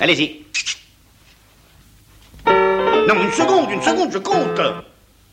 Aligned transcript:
Allez-y. 0.00 0.44
Non, 2.46 3.14
une 3.14 3.32
seconde, 3.32 3.70
une 3.70 3.82
seconde, 3.82 4.12
je 4.12 4.18
compte. 4.18 4.60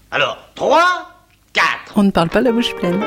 Alors, 0.10 0.38
3, 0.56 1.12
4. 1.54 1.65
On 1.97 2.04
ne 2.04 2.10
parle 2.10 2.29
pas 2.29 2.42
la 2.42 2.52
bouche 2.52 2.74
pleine. 2.76 2.99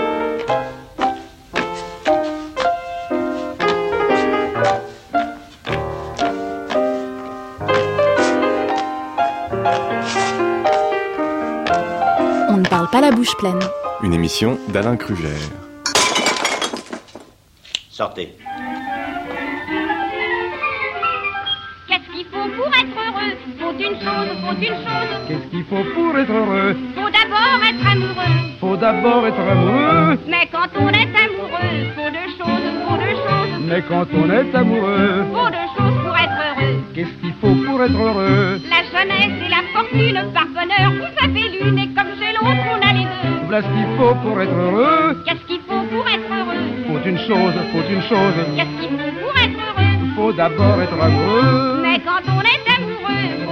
On 12.48 12.56
ne 12.56 12.68
parle 12.68 12.88
pas 12.90 13.00
la 13.00 13.10
bouche 13.10 13.36
pleine. 13.36 13.58
Une 14.02 14.12
émission 14.12 14.58
d'Alain 14.68 14.96
Kruger. 14.96 15.34
Sortez. 17.90 18.36
Une 23.90 23.98
chose, 24.00 24.28
faut 24.42 24.56
une 24.60 24.66
chose. 24.66 25.12
Qu'est-ce 25.28 25.50
qu'il 25.50 25.64
faut 25.64 25.84
pour 25.94 26.18
être 26.18 26.30
heureux 26.32 26.76
Faut 26.94 27.10
d'abord 27.10 27.60
être 27.68 27.86
amoureux. 27.90 28.36
Faut 28.60 28.76
d'abord 28.76 29.26
être 29.26 29.40
amoureux. 29.40 30.18
Mais 30.28 30.48
quand 30.50 30.68
on 30.80 30.88
est 30.88 31.12
amoureux, 31.26 31.74
faut 31.96 32.10
deux 32.10 32.30
choses, 32.38 32.68
faut 32.86 32.96
deux 32.96 33.16
choses. 33.26 33.62
Mais 33.68 33.82
quand 33.88 34.06
on 34.14 34.30
est 34.30 34.54
amoureux, 34.54 35.24
Faut 35.32 35.48
deux 35.48 35.70
choses 35.76 35.98
pour 36.04 36.16
être 36.16 36.38
heureux. 36.48 36.82
qu'est-ce 36.94 37.14
qu'il 37.20 37.32
faut 37.40 37.54
pour 37.66 37.82
être 37.82 37.98
heureux 38.00 38.60
La 38.70 38.82
jeunesse 38.98 39.36
et 39.44 39.48
la 39.48 39.62
fortune, 39.72 40.32
par 40.34 40.46
bonheur, 40.46 40.92
vous 40.92 41.24
avez 41.24 41.48
l'une 41.50 41.78
et 41.78 41.88
comme 41.94 42.12
chez 42.18 42.32
l'autre, 42.32 42.64
on 42.72 42.88
a 42.88 42.92
les 42.92 43.04
deux. 43.04 43.36
Voilà 43.46 43.62
ce 43.62 43.68
qu'il 43.68 43.96
faut 43.98 44.14
pour 44.16 44.40
être 44.40 44.52
heureux. 44.54 45.22
Qu'est-ce 45.26 45.44
qu'il 45.46 45.60
faut 45.68 45.82
pour 45.90 46.06
être 46.08 46.30
heureux 46.30 46.62
Faut 46.86 47.08
une 47.08 47.18
chose, 47.18 47.54
faut 47.72 47.88
une 47.90 48.02
chose. 48.02 48.34
Qu'est-ce 48.56 48.80
qu'il 48.80 48.98
faut 48.98 49.12
pour 49.22 49.36
être 49.42 49.58
heureux 49.68 50.14
Faut 50.16 50.32
d'abord 50.32 50.80
être 50.82 51.00
amoureux. 51.00 51.80
Mais 51.82 51.98
quand 52.00 52.22
on 52.36 52.40
est 52.40 52.64
amoureux, 52.76 53.47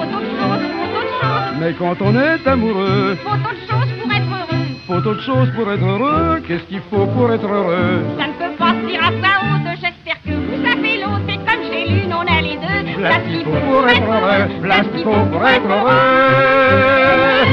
Mais 1.58 1.72
quand 1.78 1.96
on 2.00 2.14
est 2.16 2.46
amoureux, 2.46 3.16
Faut 3.24 3.30
d'autres 3.36 3.66
choses 3.66 3.90
pour 4.02 4.12
être 4.12 4.30
heureux. 4.30 4.66
faut 4.86 4.94
autre 5.08 5.22
chose 5.22 5.48
pour 5.54 5.70
être 5.72 5.84
heureux. 5.84 6.42
Qu'est-ce 6.46 6.64
qu'il 6.64 6.80
faut 6.90 7.06
pour 7.06 7.32
être 7.32 7.46
heureux? 7.46 8.02
Ça 8.18 8.26
ne 8.26 8.32
peut 8.32 8.56
pas 8.58 8.74
se 8.74 8.86
dire 8.86 9.00
à 9.02 9.10
sa 9.10 9.40
haute, 9.42 9.78
j'espère 9.80 10.22
que 10.22 10.32
vous 10.32 10.64
savez 10.64 10.98
l'autre, 10.98 11.28
et 11.28 11.38
comme 11.38 11.62
chez 11.72 11.88
l'une, 11.88 12.12
on 12.12 12.26
a 12.26 12.40
les 12.42 12.56
deux. 12.56 12.92
Voilà 12.98 13.20
ce 13.24 13.28
qu'il 13.28 13.44
faut 13.44 13.50
pour 13.50 13.88
être 13.88 14.02
heureux. 14.02 14.48
Voilà 14.58 14.76
ce 14.84 14.88
qu'il 14.88 15.02
faut 15.04 15.26
pour 15.32 15.46
être 15.46 15.68
heureux. 15.68 17.46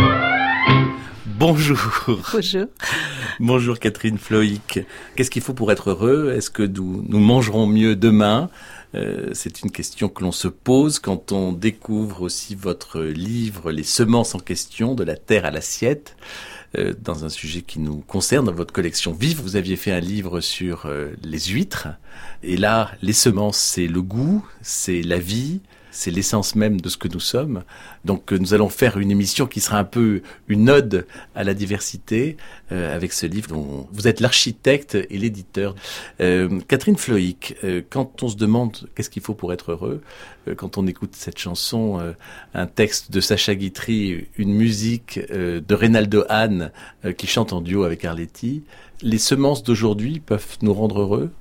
Bonjour. 1.26 1.78
Bonjour. 2.34 2.66
Bonjour 3.40 3.80
Catherine 3.80 4.18
Floïc. 4.18 4.80
Qu'est-ce 5.16 5.30
qu'il 5.32 5.42
faut 5.42 5.54
pour 5.54 5.72
être 5.72 5.90
heureux? 5.90 6.34
Est-ce 6.36 6.50
que 6.50 6.64
nous, 6.64 7.04
nous 7.08 7.20
mangerons 7.20 7.68
mieux 7.68 7.96
demain? 7.96 8.50
Euh, 8.96 9.30
C'est 9.34 9.62
une 9.62 9.72
question 9.72 10.10
que 10.10 10.24
l'on 10.24 10.32
se 10.32 10.48
pose 10.48 11.00
quand 11.00 11.32
on 11.32 11.52
découvre 11.52 12.22
aussi 12.22 12.56
votre 12.56 13.02
livre 13.02 13.72
Les 13.72 13.84
semences 13.84 14.36
en 14.36 14.40
question, 14.40 14.96
de 14.96 15.04
la 15.04 15.16
terre 15.16 15.46
à 15.46 15.52
l'assiette, 15.52 16.16
euh, 16.78 16.94
dans 17.02 17.26
un 17.26 17.30
sujet 17.30 17.62
qui 17.62 17.80
nous 17.80 17.98
concerne, 17.98 18.46
dans 18.46 18.54
votre 18.54 18.74
collection 18.74 19.14
Vive. 19.14 19.42
Vous 19.42 19.56
aviez 19.56 19.76
fait 19.76 19.92
un 19.92 20.00
livre 20.00 20.42
sur 20.42 20.86
euh, 20.86 21.12
les 21.24 21.40
huîtres. 21.40 21.88
Et 22.44 22.58
là, 22.58 22.92
les 23.02 23.14
semences, 23.14 23.58
c'est 23.58 23.88
le 23.88 24.02
goût, 24.02 24.46
c'est 24.62 25.02
la 25.02 25.20
vie, 25.20 25.62
c'est 25.94 26.12
l'essence 26.12 26.56
même 26.56 26.82
de 26.82 26.90
ce 26.90 26.98
que 26.98 27.08
nous 27.08 27.20
sommes. 27.20 27.64
Donc 28.04 28.34
euh, 28.34 28.38
nous 28.38 28.54
allons 28.54 28.70
faire 28.70 28.98
une 28.98 29.12
émission 29.12 29.46
qui 29.46 29.62
sera 29.62 29.78
un 29.78 29.84
peu 29.84 30.22
une 30.48 30.70
ode 30.70 31.06
à 31.36 31.44
la 31.44 31.54
diversité 31.54 32.36
euh, 32.72 32.94
avec 32.94 33.14
ce 33.14 33.28
livre 33.28 33.50
dont 33.50 33.88
vous 33.92 34.08
êtes 34.08 34.20
l'architecte 34.20 34.96
et 34.96 35.18
l'éditeur. 35.18 35.76
Euh, 36.20 36.60
Catherine 36.68 36.98
Floïc, 36.98 37.56
euh, 37.64 37.82
quand 37.88 38.24
on 38.24 38.28
se 38.28 38.36
demande 38.36 38.90
qu'est-ce 38.96 39.12
qu'il 39.12 39.22
faut 39.22 39.36
pour 39.36 39.54
être 39.54 39.72
heureux, 39.72 40.02
euh, 40.48 40.56
quand 40.56 40.78
on 40.78 40.88
écoute 40.88 41.12
cette 41.14 41.38
chanson, 41.38 42.00
euh, 42.00 42.14
un 42.56 42.66
texte 42.66 43.12
de 43.12 43.22
Sacha 43.22 43.54
Guitry, 43.54 44.28
une 44.38 44.54
musique 44.54 45.20
de 45.32 45.76
Reynaldo 45.76 46.24
Hahn 46.28 46.72
qui 47.18 47.28
chante 47.28 47.54
en 47.54 47.62
duo 47.62 47.84
avec 47.84 48.04
Arletty, 48.04 48.64
les 49.02 49.18
semences 49.20 49.64
d'aujourd'hui 49.64 50.20
peuvent 50.20 50.58
nous 50.62 50.74
rendre 50.74 51.02
heureux? 51.02 51.32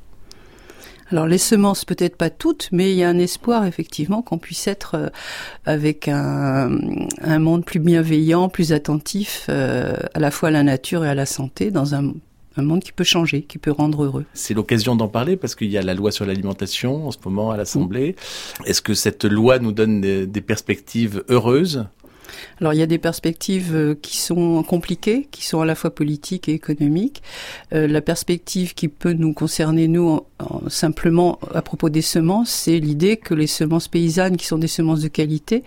Alors 1.12 1.26
les 1.26 1.36
semences, 1.36 1.84
peut-être 1.84 2.16
pas 2.16 2.30
toutes, 2.30 2.70
mais 2.72 2.90
il 2.90 2.96
y 2.96 3.04
a 3.04 3.08
un 3.08 3.18
espoir 3.18 3.66
effectivement 3.66 4.22
qu'on 4.22 4.38
puisse 4.38 4.66
être 4.66 4.94
euh, 4.94 5.08
avec 5.66 6.08
un, 6.08 6.70
un 7.20 7.38
monde 7.38 7.66
plus 7.66 7.80
bienveillant, 7.80 8.48
plus 8.48 8.72
attentif 8.72 9.46
euh, 9.50 9.92
à 10.14 10.18
la 10.18 10.30
fois 10.30 10.48
à 10.48 10.52
la 10.52 10.62
nature 10.62 11.04
et 11.04 11.10
à 11.10 11.14
la 11.14 11.26
santé, 11.26 11.70
dans 11.70 11.94
un, 11.94 12.14
un 12.56 12.62
monde 12.62 12.82
qui 12.82 12.92
peut 12.92 13.04
changer, 13.04 13.42
qui 13.42 13.58
peut 13.58 13.72
rendre 13.72 14.04
heureux. 14.04 14.24
C'est 14.32 14.54
l'occasion 14.54 14.96
d'en 14.96 15.08
parler 15.08 15.36
parce 15.36 15.54
qu'il 15.54 15.70
y 15.70 15.76
a 15.76 15.82
la 15.82 15.92
loi 15.92 16.12
sur 16.12 16.24
l'alimentation 16.24 17.06
en 17.06 17.10
ce 17.10 17.18
moment 17.22 17.50
à 17.50 17.58
l'Assemblée. 17.58 18.16
Est-ce 18.64 18.80
que 18.80 18.94
cette 18.94 19.26
loi 19.26 19.58
nous 19.58 19.72
donne 19.72 20.00
des, 20.00 20.26
des 20.26 20.40
perspectives 20.40 21.24
heureuses? 21.28 21.84
Alors 22.60 22.72
il 22.74 22.78
y 22.78 22.82
a 22.82 22.86
des 22.86 22.98
perspectives 22.98 23.74
euh, 23.74 23.94
qui 24.00 24.16
sont 24.18 24.62
compliquées, 24.62 25.28
qui 25.30 25.44
sont 25.46 25.60
à 25.60 25.66
la 25.66 25.74
fois 25.74 25.94
politiques 25.94 26.48
et 26.48 26.52
économiques. 26.52 27.22
Euh, 27.72 27.86
la 27.86 28.00
perspective 28.00 28.74
qui 28.74 28.88
peut 28.88 29.12
nous 29.12 29.32
concerner 29.32 29.88
nous 29.88 30.08
en- 30.08 30.26
en- 30.38 30.68
simplement 30.68 31.38
à 31.54 31.62
propos 31.62 31.88
des 31.88 32.02
semences, 32.02 32.50
c'est 32.50 32.78
l'idée 32.78 33.16
que 33.16 33.34
les 33.34 33.46
semences 33.46 33.88
paysannes, 33.88 34.36
qui 34.36 34.46
sont 34.46 34.58
des 34.58 34.68
semences 34.68 35.00
de 35.00 35.08
qualité, 35.08 35.62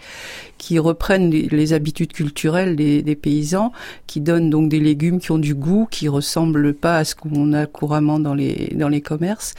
qui 0.57 0.79
reprennent 0.79 1.29
les, 1.29 1.73
habitudes 1.73 2.13
culturelles 2.13 2.75
des, 2.75 3.01
des 3.01 3.15
paysans, 3.15 3.71
qui 4.07 4.21
donnent 4.21 4.49
donc 4.49 4.69
des 4.69 4.79
légumes 4.79 5.19
qui 5.19 5.31
ont 5.31 5.37
du 5.37 5.53
goût, 5.55 5.87
qui 5.89 6.07
ressemblent 6.07 6.73
pas 6.73 6.97
à 6.97 7.03
ce 7.03 7.15
qu'on 7.15 7.53
a 7.53 7.65
couramment 7.65 8.19
dans 8.19 8.33
les 8.33 8.73
dans 8.75 8.87
les 8.89 9.01
commerces. 9.01 9.53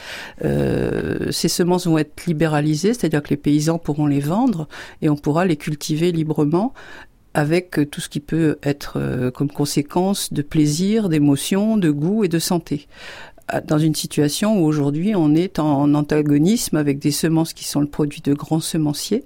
Euh, 0.44 1.30
ces 1.32 1.48
semences 1.48 1.86
vont 1.86 1.98
être 1.98 2.26
libéralisées, 2.26 2.94
c'est-à-dire 2.94 3.22
que 3.22 3.30
les 3.30 3.36
paysans 3.36 3.78
pourront 3.78 4.06
les 4.06 4.20
vendre 4.20 4.68
et 5.02 5.08
on 5.08 5.16
pourra 5.16 5.44
les 5.44 5.56
cultiver 5.56 6.12
librement 6.12 6.72
avec 7.36 7.78
euh, 7.78 7.84
tout 7.84 8.00
ce 8.00 8.08
qui 8.08 8.20
peut 8.20 8.58
être 8.62 8.94
euh, 8.96 9.30
comme 9.30 9.50
conséquence 9.50 10.32
de 10.32 10.40
plaisir, 10.40 11.10
d'émotion, 11.10 11.76
de 11.76 11.90
goût 11.90 12.24
et 12.24 12.28
de 12.28 12.38
santé. 12.38 12.88
À- 13.48 13.60
Dans 13.60 13.78
une 13.78 13.94
situation 13.94 14.60
où 14.60 14.64
aujourd'hui 14.64 15.14
on 15.14 15.34
est 15.34 15.58
en 15.60 15.94
antagonisme 15.94 16.76
avec 16.76 16.98
des 16.98 17.12
semences 17.12 17.52
qui 17.52 17.64
sont 17.64 17.80
le 17.80 17.86
produit 17.86 18.20
de 18.20 18.34
grands 18.34 18.60
semenciers 18.60 19.24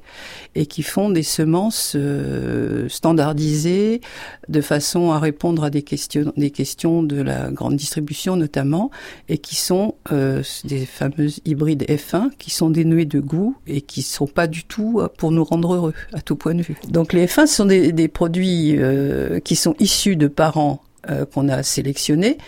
et 0.55 0.67
qui 0.67 0.83
font 0.83 1.09
des 1.11 1.23
semences 1.23 1.95
euh, 1.97 2.87
standardisées 2.89 4.01
de 4.49 4.61
façon 4.61 5.11
à 5.13 5.19
répondre 5.19 5.65
à 5.65 5.71
des 5.71 5.83
questions, 5.83 6.33
des 6.37 6.51
questions 6.51 7.03
de 7.03 7.21
la 7.23 7.51
grande 7.51 7.77
distribution 7.77 8.37
notamment 8.37 8.91
et 9.29 9.39
qui 9.39 9.57
sont 9.57 9.95
euh, 10.13 10.43
des 10.65 10.85
fameuses 10.87 11.41
hybrides 11.45 11.85
F1 11.89 12.31
qui 12.39 12.51
sont 12.51 12.71
dénuées 12.71 13.07
de 13.07 13.21
goût 13.21 13.57
et 13.67 13.81
qui 13.81 14.03
sont 14.03 14.27
pas 14.27 14.47
du 14.47 14.65
tout 14.65 15.01
euh, 15.01 15.09
pour 15.17 15.31
nous 15.33 15.45
rendre 15.45 15.75
heureux 15.75 15.95
à 16.13 16.21
tout 16.21 16.37
point 16.37 16.55
de 16.55 16.63
vue. 16.63 16.77
Donc 16.89 17.13
les 17.13 17.27
F1 17.27 17.47
ce 17.47 17.55
sont 17.57 17.65
des, 17.67 17.93
des 17.93 18.09
produits 18.09 18.77
euh, 18.77 19.41
qui 19.41 19.57
sont 19.57 19.75
issus 19.81 20.17
de 20.17 20.27
parents 20.29 20.83
euh, 21.09 21.25
qu'on 21.25 21.49
a 21.49 21.63
sélectionnés 21.63 22.39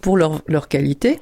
pour 0.00 0.16
leur, 0.16 0.42
leur 0.46 0.68
qualité 0.68 1.20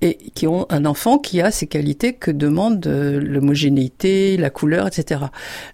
et 0.00 0.16
qui 0.34 0.46
ont 0.46 0.66
un 0.70 0.84
enfant 0.84 1.18
qui 1.18 1.40
a 1.40 1.50
ces 1.50 1.66
qualités 1.66 2.12
que 2.12 2.30
demande 2.30 2.86
euh, 2.86 3.20
l'homogénéité, 3.20 4.36
la 4.36 4.50
couleur, 4.50 4.86
etc. 4.86 5.22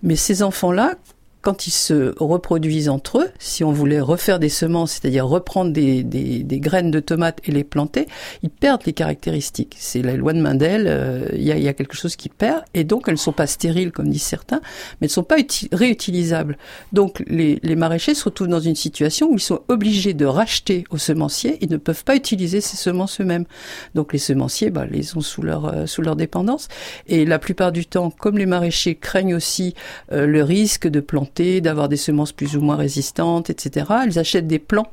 Mais 0.02 0.16
ces 0.16 0.42
enfants-là, 0.42 0.94
quand 1.42 1.66
ils 1.66 1.72
se 1.72 2.14
reproduisent 2.18 2.88
entre 2.88 3.18
eux, 3.18 3.30
si 3.38 3.64
on 3.64 3.72
voulait 3.72 4.00
refaire 4.00 4.38
des 4.38 4.48
semences, 4.48 4.92
c'est-à-dire 4.92 5.26
reprendre 5.26 5.72
des, 5.72 6.44
graines 6.60 6.90
de 6.90 7.00
tomates 7.00 7.40
et 7.44 7.52
les 7.52 7.64
planter, 7.64 8.06
ils 8.42 8.50
perdent 8.50 8.82
les 8.84 8.92
caractéristiques. 8.92 9.76
C'est 9.78 10.02
la 10.02 10.16
loi 10.16 10.32
de 10.34 10.40
Mendel, 10.40 10.84
euh, 10.86 11.28
il 11.32 11.42
y, 11.42 11.68
a, 11.68 11.72
quelque 11.72 11.96
chose 11.96 12.16
qui 12.16 12.28
perd, 12.28 12.62
et 12.74 12.84
donc 12.84 13.04
elles 13.06 13.14
ne 13.14 13.18
sont 13.18 13.32
pas 13.32 13.46
stériles, 13.46 13.90
comme 13.90 14.08
disent 14.08 14.22
certains, 14.22 14.60
mais 15.00 15.06
elles 15.06 15.08
ne 15.08 15.12
sont 15.12 15.22
pas 15.22 15.38
uti- 15.38 15.68
réutilisables. 15.72 16.58
Donc 16.92 17.22
les, 17.26 17.58
maraîchers 17.74 18.14
se 18.14 18.24
retrouvent 18.24 18.48
dans 18.48 18.60
une 18.60 18.74
situation 18.74 19.30
où 19.30 19.34
ils 19.34 19.40
sont 19.40 19.60
obligés 19.68 20.12
de 20.12 20.26
racheter 20.26 20.84
aux 20.90 20.98
semenciers, 20.98 21.56
ils 21.62 21.70
ne 21.70 21.78
peuvent 21.78 22.04
pas 22.04 22.16
utiliser 22.16 22.60
ces 22.60 22.76
semences 22.76 23.20
eux-mêmes. 23.20 23.46
Donc 23.94 24.12
les 24.12 24.18
semenciers, 24.18 24.70
bah, 24.70 24.84
les 24.90 25.16
ont 25.16 25.22
sous 25.22 25.42
leur, 25.42 25.66
euh, 25.66 26.14
dépendance, 26.14 26.68
et 27.06 27.24
la 27.24 27.38
plupart 27.38 27.72
du 27.72 27.86
temps, 27.86 28.10
comme 28.10 28.36
les 28.36 28.46
maraîchers 28.46 28.96
craignent 28.96 29.34
aussi 29.34 29.74
euh, 30.12 30.26
le 30.26 30.42
risque 30.42 30.88
de 30.88 31.00
planter, 31.00 31.29
d'avoir 31.34 31.88
des 31.88 31.96
semences 31.96 32.32
plus 32.32 32.56
ou 32.56 32.60
moins 32.60 32.76
résistantes, 32.76 33.50
etc. 33.50 33.86
Ils 34.06 34.18
achètent 34.18 34.46
des 34.46 34.58
plants. 34.58 34.90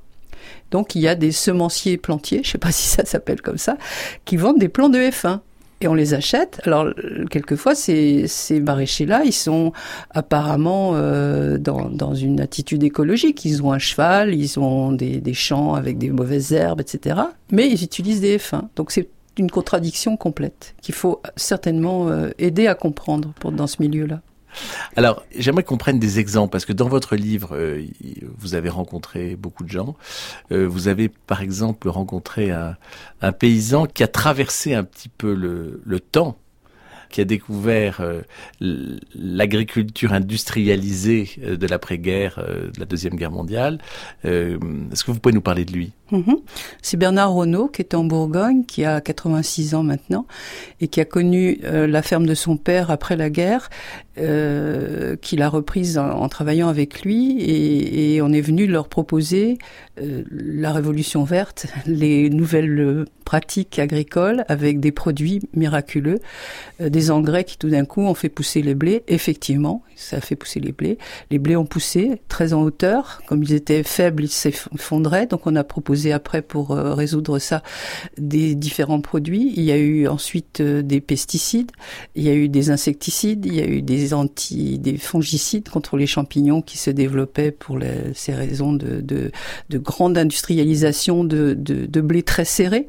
Donc 0.72 0.96
il 0.96 1.02
y 1.02 1.08
a 1.08 1.16
des 1.16 1.32
semenciers 1.32 1.98
plantiers, 1.98 2.42
je 2.44 2.52
sais 2.52 2.58
pas 2.58 2.72
si 2.72 2.88
ça 2.88 3.06
s'appelle 3.06 3.42
comme 3.42 3.58
ça, 3.58 3.78
qui 4.26 4.38
vendent 4.38 4.60
des 4.60 4.70
plants 4.70 4.90
de 4.90 5.00
F1 5.00 5.40
et 5.80 5.88
on 5.88 5.94
les 5.94 6.14
achète. 6.14 6.60
Alors 6.64 6.88
quelquefois 7.30 7.76
ces, 7.76 8.28
ces 8.28 8.60
maraîchers-là, 8.60 9.24
ils 9.26 9.34
sont 9.34 9.74
apparemment 10.12 10.94
euh, 10.96 11.58
dans, 11.58 11.90
dans 11.90 12.16
une 12.16 12.40
attitude 12.42 12.84
écologique. 12.84 13.46
Ils 13.46 13.62
ont 13.64 13.72
un 13.72 13.80
cheval, 13.80 14.34
ils 14.34 14.60
ont 14.60 14.92
des, 14.92 15.22
des 15.22 15.34
champs 15.34 15.76
avec 15.76 15.98
des 15.98 16.10
mauvaises 16.10 16.52
herbes, 16.52 16.82
etc. 16.82 17.22
Mais 17.52 17.70
ils 17.70 17.84
utilisent 17.84 18.22
des 18.22 18.38
F1. 18.38 18.62
Donc 18.76 18.92
c'est 18.92 19.10
une 19.38 19.52
contradiction 19.52 20.18
complète 20.18 20.76
qu'il 20.82 20.96
faut 20.96 21.22
certainement 21.36 22.10
euh, 22.10 22.30
aider 22.40 22.68
à 22.68 22.74
comprendre 22.74 23.34
pour, 23.40 23.52
dans 23.52 23.68
ce 23.68 23.82
milieu-là. 23.82 24.22
Alors, 24.96 25.24
j'aimerais 25.36 25.64
qu'on 25.64 25.78
prenne 25.78 26.00
des 26.00 26.20
exemples, 26.20 26.52
parce 26.52 26.66
que 26.66 26.74
dans 26.74 26.88
votre 26.88 27.16
livre, 27.16 27.50
euh, 27.54 27.86
vous 28.38 28.56
avez 28.56 28.70
rencontré 28.70 29.36
beaucoup 29.36 29.64
de 29.64 29.70
gens. 29.70 29.96
Euh, 30.52 30.68
vous 30.68 30.88
avez, 30.88 31.10
par 31.10 31.42
exemple, 31.42 31.90
rencontré 31.90 32.52
un, 32.52 32.76
paysan 33.40 33.86
qui 33.86 34.04
a 34.04 34.08
traversé 34.08 34.74
un 34.74 34.84
petit 34.84 35.10
peu 35.10 35.34
le 35.34 36.00
temps 36.00 36.38
qui 37.10 37.22
a 37.22 37.26
découvert 37.26 38.02
euh, 38.02 38.22
l'agriculture 38.62 40.14
industrialisée 40.14 41.30
euh, 41.44 41.58
de 41.58 41.68
l'après-guerre, 41.68 42.40
euh, 42.40 42.72
de 42.72 42.80
la 42.80 42.86
Deuxième 42.86 43.16
Guerre 43.16 43.32
mondiale. 43.32 43.80
Est-ce 44.24 45.04
que 45.04 45.12
vous 45.12 45.20
pouvez 45.20 45.34
nous 45.34 45.42
parler 45.42 45.66
de 45.66 45.72
lui? 45.72 45.92
Mhm. 46.12 46.38
C'est 46.82 46.98
Bernard 46.98 47.34
Renault 47.34 47.68
qui 47.68 47.82
est 47.82 47.94
en 47.94 48.04
Bourgogne, 48.04 48.64
qui 48.66 48.86
a 48.86 49.02
86 49.02 49.76
ans 49.76 49.84
maintenant 49.84 50.26
et 50.80 50.88
qui 50.88 51.02
a 51.02 51.06
connu 51.06 51.60
la 51.64 52.02
ferme 52.02 52.26
de 52.26 52.34
son 52.34 52.56
père 52.58 52.92
après 52.92 53.16
la 53.16 53.30
guerre, 53.30 53.70
qu'il 54.16 55.42
a 55.42 55.50
reprise 55.50 55.98
en, 55.98 56.28
travaillant 56.30 56.70
avec 56.70 57.02
lui 57.02 57.38
et, 57.42 58.22
on 58.22 58.32
est 58.32 58.42
venu 58.42 58.68
leur 58.68 58.88
proposer 58.88 59.58
euh, 60.02 60.24
la 60.32 60.72
révolution 60.72 61.24
verte, 61.24 61.68
les 61.86 62.30
nouvelles 62.30 63.06
pratiques 63.28 63.78
agricoles 63.78 64.46
avec 64.48 64.80
des 64.80 64.94
produits 64.94 65.42
miraculeux, 65.54 66.20
euh, 66.80 66.88
des 66.88 67.12
engrais 67.12 67.44
qui 67.44 67.58
tout 67.58 67.70
d'un 67.70 67.84
coup 67.84 68.02
ont 68.02 68.14
fait 68.14 68.30
pousser 68.30 68.62
les 68.62 68.74
blés. 68.74 69.04
Effectivement, 69.10 69.84
ça 69.98 70.18
a 70.18 70.22
fait 70.22 70.38
pousser 70.38 70.62
les 70.62 70.72
blés. 70.72 70.98
Les 71.30 71.38
blés 71.38 71.58
ont 71.58 71.66
poussé 71.66 72.22
très 72.30 72.54
en 72.54 72.62
hauteur, 72.62 73.22
comme 73.28 73.44
ils 73.44 73.52
étaient 73.52 73.84
faibles, 73.84 74.24
ils 74.24 74.32
s'effondraient. 74.32 75.28
Donc 75.28 75.46
on 75.46 75.58
a 75.58 75.66
proposé 75.66 76.14
après 76.14 76.42
pour 76.42 76.72
euh, 76.72 76.94
résoudre 76.94 77.38
ça 77.38 77.64
des 78.18 78.56
différents 78.56 79.02
produits. 79.02 79.52
Il 79.58 79.64
y 79.64 79.74
a 79.74 79.78
eu 79.78 80.08
ensuite 80.08 80.62
euh, 80.62 80.82
des 80.82 81.02
pesticides, 81.02 81.72
il 82.16 82.24
y 82.24 82.30
a 82.30 82.34
eu 82.34 82.48
des 82.48 82.70
insecticides, 82.70 83.46
il 83.46 83.56
y 83.56 83.62
a 83.62 83.68
eu 83.68 83.82
des 83.82 84.14
anti, 84.14 84.80
des 84.80 84.98
fongicides 84.98 85.68
contre 85.68 85.98
les 85.98 86.08
champignons 86.08 86.62
qui 86.62 86.78
se 86.78 86.92
développaient 86.92 87.52
pour 87.52 87.78
les, 87.78 88.14
ces 88.14 88.34
raisons 88.34 88.72
de, 88.72 89.02
de, 89.02 89.32
de 89.70 89.78
grande 89.88 90.18
industrialisation 90.18 91.24
de, 91.24 91.56
de, 91.58 91.86
de, 91.86 92.02
blé 92.02 92.22
très 92.22 92.46
serré. 92.46 92.88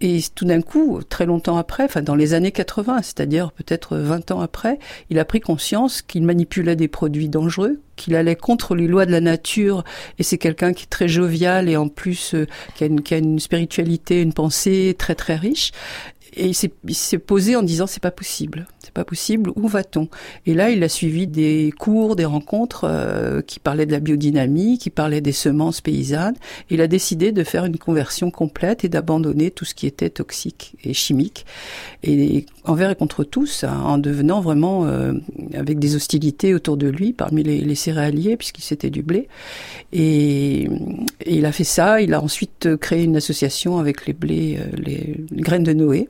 Et 0.00 0.20
tout 0.34 0.44
d'un 0.44 0.62
coup, 0.62 1.00
très 1.06 1.26
longtemps 1.26 1.58
après, 1.58 1.84
enfin 1.84 2.02
dans 2.02 2.14
les 2.14 2.32
années 2.32 2.52
80, 2.52 3.02
c'est-à-dire 3.02 3.50
peut-être 3.52 3.96
20 3.96 4.30
ans 4.30 4.40
après, 4.40 4.78
il 5.10 5.18
a 5.18 5.24
pris 5.24 5.40
conscience 5.40 6.02
qu'il 6.02 6.22
manipulait 6.22 6.76
des 6.76 6.88
produits 6.88 7.28
dangereux, 7.28 7.80
qu'il 7.96 8.14
allait 8.14 8.36
contre 8.36 8.76
les 8.76 8.86
lois 8.86 9.06
de 9.06 9.12
la 9.12 9.20
nature. 9.20 9.82
Et 10.18 10.22
c'est 10.22 10.38
quelqu'un 10.38 10.72
qui 10.72 10.84
est 10.84 10.90
très 10.90 11.08
jovial 11.08 11.68
et 11.68 11.76
en 11.76 11.88
plus 11.88 12.34
euh, 12.34 12.46
qui, 12.76 12.84
a 12.84 12.86
une, 12.86 13.02
qui, 13.02 13.14
a 13.14 13.18
une, 13.18 13.40
spiritualité, 13.40 14.22
une 14.22 14.32
pensée 14.32 14.94
très 14.96 15.16
très 15.16 15.34
riche. 15.34 15.72
Et 16.36 16.48
il 16.48 16.94
s'est 16.94 17.18
posé 17.18 17.56
en 17.56 17.62
disant 17.62 17.86
c'est 17.86 18.02
pas 18.02 18.10
possible, 18.10 18.66
c'est 18.86 18.92
pas 18.92 19.04
possible, 19.04 19.50
où 19.56 19.66
va-t-on? 19.66 20.08
Et 20.46 20.54
là, 20.54 20.70
il 20.70 20.84
a 20.84 20.88
suivi 20.88 21.26
des 21.26 21.72
cours, 21.76 22.14
des 22.14 22.24
rencontres 22.24 22.84
euh, 22.84 23.42
qui 23.42 23.58
parlaient 23.58 23.84
de 23.84 23.90
la 23.90 23.98
biodynamie, 23.98 24.78
qui 24.78 24.90
parlaient 24.90 25.20
des 25.20 25.32
semences 25.32 25.80
paysannes. 25.80 26.36
Il 26.70 26.80
a 26.80 26.86
décidé 26.86 27.32
de 27.32 27.42
faire 27.42 27.64
une 27.64 27.78
conversion 27.78 28.30
complète 28.30 28.84
et 28.84 28.88
d'abandonner 28.88 29.50
tout 29.50 29.64
ce 29.64 29.74
qui 29.74 29.88
était 29.88 30.08
toxique 30.08 30.76
et 30.84 30.94
chimique, 30.94 31.46
et 32.04 32.46
envers 32.62 32.90
et 32.90 32.94
contre 32.94 33.24
tous, 33.24 33.64
hein, 33.64 33.76
en 33.84 33.98
devenant 33.98 34.40
vraiment 34.40 34.86
euh, 34.86 35.14
avec 35.52 35.80
des 35.80 35.96
hostilités 35.96 36.54
autour 36.54 36.76
de 36.76 36.86
lui 36.86 37.12
parmi 37.12 37.42
les, 37.42 37.62
les 37.62 37.74
céréaliers, 37.74 38.36
puisqu'il 38.36 38.62
s'était 38.62 38.90
du 38.90 39.02
blé. 39.02 39.26
Et, 39.92 40.68
il 41.26 41.44
a 41.44 41.50
fait 41.50 41.64
ça. 41.64 42.00
Il 42.00 42.14
a 42.14 42.22
ensuite 42.22 42.76
créé 42.76 43.02
une 43.02 43.16
association 43.16 43.78
avec 43.78 44.06
les 44.06 44.12
blés, 44.12 44.60
euh, 44.60 44.76
les 44.76 45.16
graines 45.32 45.64
de 45.64 45.72
Noé 45.72 46.08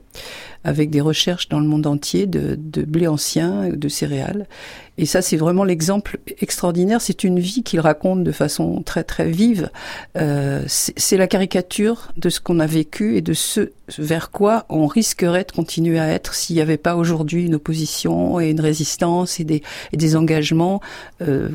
avec 0.63 0.89
des 0.89 1.01
recherches 1.01 1.49
dans 1.49 1.59
le 1.59 1.67
monde 1.67 1.87
entier 1.87 2.25
de, 2.25 2.57
blé 2.83 3.07
ancien, 3.07 3.69
de 3.69 3.87
céréales. 3.89 4.47
Et 4.97 5.05
ça, 5.05 5.21
c'est 5.21 5.37
vraiment 5.37 5.63
l'exemple 5.63 6.19
extraordinaire. 6.39 7.01
C'est 7.01 7.23
une 7.23 7.39
vie 7.39 7.63
qu'il 7.63 7.79
raconte 7.79 8.23
de 8.23 8.31
façon 8.31 8.81
très 8.81 9.03
très 9.03 9.29
vive. 9.29 9.69
Euh, 10.17 10.63
c'est 10.67 11.17
la 11.17 11.27
caricature 11.27 12.11
de 12.17 12.29
ce 12.29 12.39
qu'on 12.39 12.59
a 12.59 12.65
vécu 12.65 13.15
et 13.15 13.21
de 13.21 13.33
ce 13.33 13.71
vers 13.97 14.31
quoi 14.31 14.65
on 14.69 14.87
risquerait 14.87 15.45
de 15.45 15.51
continuer 15.51 15.99
à 15.99 16.09
être 16.09 16.33
s'il 16.33 16.55
n'y 16.55 16.61
avait 16.61 16.77
pas 16.77 16.95
aujourd'hui 16.95 17.45
une 17.45 17.55
opposition 17.55 18.39
et 18.39 18.49
une 18.49 18.59
résistance 18.59 19.39
et 19.39 19.43
des, 19.43 19.63
et 19.93 19.97
des 19.97 20.15
engagements 20.15 20.81
euh, 21.21 21.49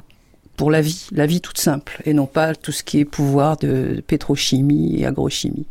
pour 0.57 0.71
la 0.71 0.81
vie, 0.81 1.09
la 1.13 1.27
vie 1.27 1.41
toute 1.41 1.59
simple, 1.59 2.01
et 2.05 2.15
non 2.15 2.27
pas 2.27 2.55
tout 2.55 2.73
ce 2.73 2.83
qui 2.83 3.01
est 3.01 3.05
pouvoir 3.05 3.57
de 3.57 4.03
pétrochimie 4.07 5.01
et 5.01 5.07
agrochimie. 5.07 5.67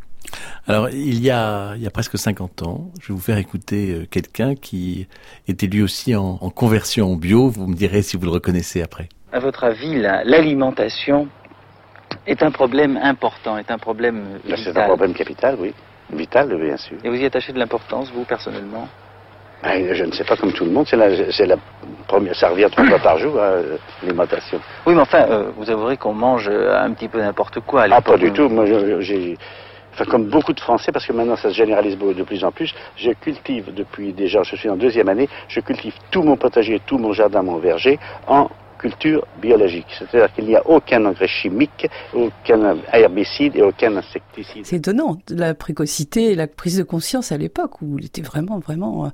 Alors, 0.67 0.89
il 0.89 1.21
y 1.23 1.29
a, 1.31 1.75
il 1.75 1.81
y 1.81 1.87
a 1.87 1.89
presque 1.89 2.17
50 2.17 2.61
ans, 2.63 2.91
je 3.01 3.09
vais 3.09 3.13
vous 3.13 3.19
faire 3.19 3.37
écouter 3.37 3.91
euh, 3.91 4.05
quelqu'un 4.09 4.55
qui 4.55 5.07
était 5.47 5.67
lui 5.67 5.81
aussi 5.81 6.15
en, 6.15 6.37
en, 6.39 6.49
conversion 6.49 7.11
en 7.11 7.15
bio. 7.15 7.49
Vous 7.49 7.67
me 7.67 7.75
direz 7.75 8.01
si 8.01 8.17
vous 8.17 8.25
le 8.25 8.31
reconnaissez 8.31 8.81
après. 8.81 9.09
À 9.33 9.39
votre 9.39 9.63
avis, 9.63 9.99
l'alimentation 9.99 11.27
est 12.27 12.43
un 12.43 12.51
problème 12.51 12.97
important, 13.01 13.57
est 13.57 13.71
un 13.71 13.77
problème 13.77 14.39
C'est 14.55 14.77
un 14.77 14.87
problème 14.87 15.13
capital, 15.13 15.57
oui. 15.59 15.73
Vital, 16.13 16.53
bien 16.61 16.77
sûr. 16.77 16.97
Et 17.03 17.09
vous 17.09 17.15
y 17.15 17.25
attachez 17.25 17.53
de 17.53 17.59
l'importance, 17.59 18.11
vous, 18.13 18.25
personnellement? 18.25 18.87
Ben, 19.63 19.93
je 19.93 20.03
ne 20.03 20.11
sais 20.11 20.23
pas 20.23 20.35
comme 20.35 20.51
tout 20.51 20.65
le 20.65 20.71
monde, 20.71 20.87
c'est 20.87 20.97
la, 20.97 21.07
la, 21.09 21.55
première, 22.07 22.35
ça 22.35 22.49
revient 22.49 22.67
trois 22.71 22.85
fois 22.85 22.99
par 22.99 23.17
jour, 23.19 23.39
hein, 23.39 23.61
l'alimentation. 24.01 24.59
Oui, 24.85 24.95
mais 24.95 25.01
enfin, 25.01 25.25
euh, 25.29 25.51
vous 25.55 25.69
avouerez 25.69 25.97
qu'on 25.97 26.13
mange 26.13 26.49
un 26.49 26.91
petit 26.93 27.07
peu 27.07 27.19
n'importe 27.19 27.59
quoi. 27.61 27.85
Ah, 27.89 28.01
pas 28.01 28.17
du 28.17 28.31
tout. 28.33 28.49
Moi, 28.49 28.65
j'ai 28.99 29.37
enfin 29.93 30.05
comme 30.05 30.25
beaucoup 30.25 30.53
de 30.53 30.59
Français, 30.59 30.91
parce 30.91 31.05
que 31.05 31.13
maintenant 31.13 31.35
ça 31.35 31.49
se 31.49 31.55
généralise 31.55 31.97
de 31.97 32.23
plus 32.23 32.43
en 32.43 32.51
plus, 32.51 32.73
je 32.97 33.11
cultive 33.11 33.73
depuis 33.73 34.13
déjà, 34.13 34.43
je 34.43 34.55
suis 34.55 34.69
en 34.69 34.77
deuxième 34.77 35.09
année, 35.09 35.29
je 35.47 35.59
cultive 35.59 35.93
tout 36.11 36.23
mon 36.23 36.37
potager, 36.37 36.81
tout 36.85 36.97
mon 36.97 37.13
jardin, 37.13 37.41
mon 37.41 37.57
verger 37.57 37.99
en 38.27 38.49
culture 38.81 39.27
biologique. 39.39 39.85
C'est-à-dire 39.97 40.33
qu'il 40.33 40.45
n'y 40.45 40.55
a 40.55 40.67
aucun 40.67 41.05
engrais 41.05 41.27
chimique, 41.27 41.87
aucun 42.13 42.77
herbicide 42.91 43.55
et 43.55 43.61
aucun 43.61 43.95
insecticide. 43.95 44.65
C'est 44.65 44.77
étonnant, 44.77 45.17
la 45.29 45.53
précocité 45.53 46.31
et 46.31 46.35
la 46.35 46.47
prise 46.47 46.77
de 46.79 46.83
conscience 46.83 47.31
à 47.31 47.37
l'époque 47.37 47.81
où 47.81 47.99
il 47.99 48.05
était 48.05 48.23
vraiment, 48.23 48.57
vraiment 48.57 49.11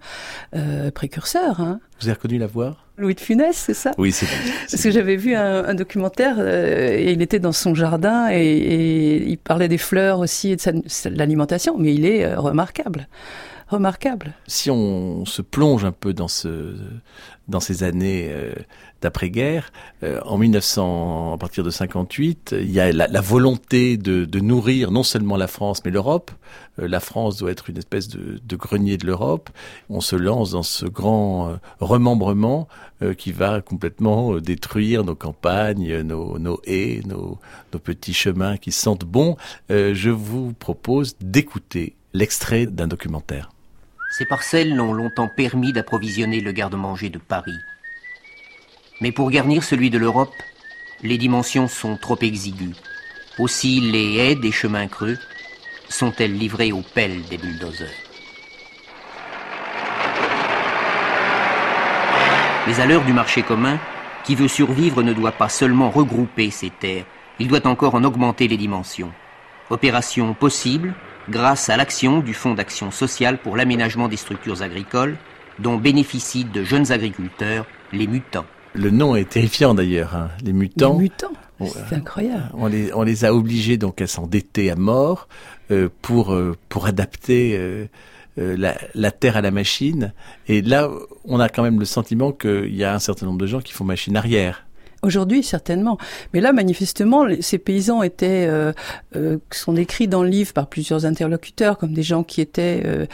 euh, 0.56 0.90
précurseur. 0.92 1.60
Hein. 1.60 1.80
Vous 2.00 2.08
avez 2.08 2.16
reconnu 2.16 2.38
la 2.38 2.48
voix? 2.48 2.78
Louis 2.98 3.14
de 3.14 3.20
Funès, 3.20 3.56
c'est 3.56 3.76
ça? 3.76 3.92
Oui, 4.00 4.12
c'est 4.12 4.26
Parce 4.72 4.82
que 4.82 4.90
j'avais 4.90 5.18
vu 5.18 5.36
un, 5.36 5.66
un 5.66 5.76
documentaire 5.76 6.38
euh, 6.40 6.98
et 6.98 7.12
il 7.12 7.22
était 7.22 7.40
dans 7.40 7.52
son 7.52 7.76
jardin 7.76 8.30
et, 8.32 8.40
et, 8.40 9.30
il 9.30 9.38
parlait 9.38 9.68
des 9.68 9.78
fleurs 9.78 10.20
aussi 10.20 10.52
et 10.52 10.56
de, 10.56 10.72
de 10.72 11.18
l'alimentation, 11.18 11.78
mais 11.78 11.94
il 11.94 12.06
est 12.06 12.26
euh, 12.26 12.40
remarquable 12.40 13.08
remarquable. 13.68 14.34
Si 14.48 14.72
on 14.72 15.26
se 15.26 15.42
plonge 15.42 15.86
un 15.86 15.92
peu 15.92 16.14
dans 16.14 16.28
ce 16.28 16.76
dans 17.48 17.62
ces 17.62 17.84
années 17.84 18.28
euh, 18.30 18.54
d'après-guerre, 19.02 19.72
euh, 20.04 20.20
en 20.26 20.38
1900, 20.38 21.34
à 21.34 21.38
partir 21.38 21.64
de 21.64 21.70
58, 21.70 22.56
il 22.60 22.70
y 22.70 22.82
a 22.82 22.92
la, 22.92 23.08
la 23.08 23.22
volonté 23.22 23.96
de, 23.96 24.26
de, 24.26 24.40
nourrir 24.42 24.92
non 24.92 25.04
seulement 25.04 25.38
la 25.38 25.48
France 25.48 25.82
mais 25.86 25.92
l'Europe. 25.92 26.32
Euh, 26.80 26.88
la 26.88 27.00
France 27.00 27.38
doit 27.38 27.52
être 27.52 27.70
une 27.70 27.78
espèce 27.78 28.08
de, 28.08 28.40
de 28.44 28.56
grenier 28.56 28.98
de 28.98 29.06
l'Europe. 29.06 29.50
On 29.90 30.02
se 30.02 30.16
lance 30.16 30.52
dans 30.52 30.64
ce 30.64 30.86
grand 30.86 31.50
euh, 31.50 31.56
remembrement 31.80 32.68
euh, 33.02 33.14
qui 33.14 33.32
va 33.32 33.62
complètement 33.62 34.38
détruire 34.38 35.04
nos 35.04 35.16
campagnes, 35.16 36.02
nos, 36.02 36.40
nos 36.40 36.60
haies, 36.66 37.02
nos, 37.06 37.40
nos, 37.74 37.80
petits 37.80 38.14
chemins 38.14 38.58
qui 38.58 38.72
sentent 38.72 39.06
bon. 39.06 39.38
je 39.70 40.10
vous 40.10 40.54
propose 40.54 41.16
d'écouter 41.22 41.96
l'extrait 42.14 42.66
d'un 42.66 42.88
documentaire. 42.88 43.50
Ces 44.18 44.26
parcelles 44.26 44.74
l'ont 44.74 44.94
longtemps 44.94 45.28
permis 45.28 45.74
d'approvisionner 45.74 46.42
le 46.42 46.52
garde-manger 46.52 47.10
de 47.10 47.20
Paris. 47.20 47.60
Mais 49.00 49.12
pour 49.12 49.30
garnir 49.30 49.64
celui 49.64 49.92
de 49.92 50.00
l'Europe, 50.00 50.34
les 51.04 51.20
dimensions 51.20 51.68
sont 51.68 51.98
trop 51.98 52.18
exiguës. 52.20 52.76
Aussi 53.38 53.80
les 53.80 54.16
haies 54.16 54.34
des 54.34 54.52
chemins 54.52 54.88
creux 54.88 55.20
sont-elles 55.88 56.36
livrées 56.36 56.72
aux 56.72 56.82
pelles 56.96 57.22
des 57.30 57.38
bulldozers. 57.38 57.94
Mais 62.66 62.80
à 62.80 62.88
l'heure 62.88 63.06
du 63.06 63.14
marché 63.14 63.44
commun, 63.44 63.78
qui 64.24 64.34
veut 64.34 64.48
survivre 64.48 65.04
ne 65.04 65.14
doit 65.14 65.32
pas 65.32 65.48
seulement 65.48 65.92
regrouper 65.92 66.50
ses 66.50 66.72
terres, 66.72 67.06
il 67.38 67.48
doit 67.48 67.68
encore 67.68 67.94
en 67.94 68.04
augmenter 68.04 68.48
les 68.48 68.58
dimensions. 68.58 69.12
Opération 69.70 70.34
possible 70.34 70.96
grâce 71.30 71.70
à 71.70 71.78
l'action 71.78 72.20
du 72.20 72.34
Fonds 72.34 72.54
d'action 72.54 72.92
sociale 72.92 73.38
pour 73.38 73.58
l'aménagement 73.58 74.08
des 74.08 74.18
structures 74.18 74.62
agricoles, 74.62 75.18
dont 75.60 75.78
bénéficient 75.78 76.46
de 76.46 76.64
jeunes 76.64 76.92
agriculteurs, 76.92 77.66
les 77.92 78.08
mutants. 78.08 78.46
Le 78.74 78.92
nom 78.92 79.16
est 79.16 79.30
terrifiant 79.30 79.74
d'ailleurs, 79.74 80.16
hein. 80.16 80.30
les 80.44 80.54
mutants. 80.54 80.94
Les 80.94 81.04
mutants, 81.04 81.34
c'est 81.60 81.96
incroyable. 81.96 82.52
On 82.54 82.68
les, 82.68 82.94
on 82.94 83.02
les 83.02 83.26
a 83.26 83.34
obligés 83.34 83.78
donc 83.78 84.02
à 84.02 84.08
s'endetter 84.08 84.70
à 84.70 84.76
mort 84.76 85.28
euh, 85.72 85.90
pour 86.02 86.34
euh, 86.34 86.56
pour 86.70 86.86
adapter 86.86 87.58
euh, 87.58 87.88
euh, 88.38 88.56
la, 88.56 88.78
la, 88.94 89.10
terre 89.10 89.36
à 89.36 89.42
la 89.42 89.50
machine. 89.50 90.14
Et 90.48 90.62
là, 90.62 90.92
on 91.26 91.40
a 91.40 91.50
quand 91.50 91.64
même 91.64 91.80
le 91.80 91.86
sentiment 91.86 92.32
qu'il 92.32 92.76
y 92.76 92.84
a 92.84 92.94
un 92.94 93.00
certain 93.00 93.26
nombre 93.26 93.40
de 93.40 93.48
gens 93.48 93.62
qui 93.62 93.74
font 93.74 93.84
machine 93.84 94.16
arrière. 94.16 94.67
Aujourd'hui, 95.04 95.44
certainement. 95.44 95.98
Mais 96.34 96.42
là, 96.42 96.54
manifestement, 96.54 97.28
ces 97.40 97.60
paysans 97.60 98.02
étaient, 98.02 98.48
euh, 98.50 98.74
euh, 99.16 99.38
sont 99.52 99.74
décrits 99.74 100.08
dans 100.08 100.24
le 100.24 100.30
livre 100.30 100.54
par 100.54 100.68
plusieurs 100.68 101.06
interlocuteurs 101.06 101.78
comme 101.78 101.94
des 101.94 102.02
gens 102.02 102.24
qui 102.24 102.42
étaient 102.42 102.82
euh, 102.84 103.06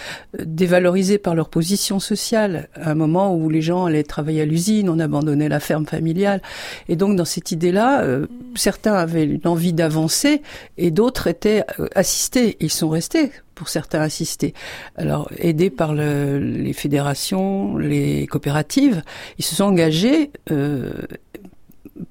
dévalorisés 0.45 1.17
par 1.17 1.35
leur 1.35 1.49
position 1.49 1.99
sociale. 1.99 2.69
À 2.75 2.91
un 2.91 2.95
moment 2.95 3.35
où 3.35 3.49
les 3.49 3.61
gens 3.61 3.85
allaient 3.85 4.03
travailler 4.03 4.41
à 4.41 4.45
l'usine, 4.45 4.87
on 4.89 4.97
abandonnait 4.97 5.49
la 5.49 5.59
ferme 5.59 5.85
familiale. 5.85 6.41
Et 6.87 6.95
donc, 6.95 7.17
dans 7.17 7.25
cette 7.25 7.51
idée-là, 7.51 8.01
euh, 8.03 8.27
certains 8.55 8.93
avaient 8.93 9.25
une 9.25 9.45
envie 9.45 9.73
d'avancer 9.73 10.41
et 10.77 10.89
d'autres 10.89 11.27
étaient 11.27 11.65
euh, 11.79 11.87
assistés. 11.95 12.55
Ils 12.61 12.71
sont 12.71 12.89
restés 12.89 13.29
pour 13.55 13.67
certains 13.67 14.01
assistés. 14.01 14.53
Alors, 14.95 15.29
aidés 15.37 15.69
par 15.69 15.93
le- 15.93 16.39
les 16.39 16.73
fédérations, 16.73 17.77
les 17.77 18.25
coopératives, 18.27 19.03
ils 19.37 19.43
se 19.45 19.53
sont 19.53 19.65
engagés 19.65 20.31
euh, 20.49 20.91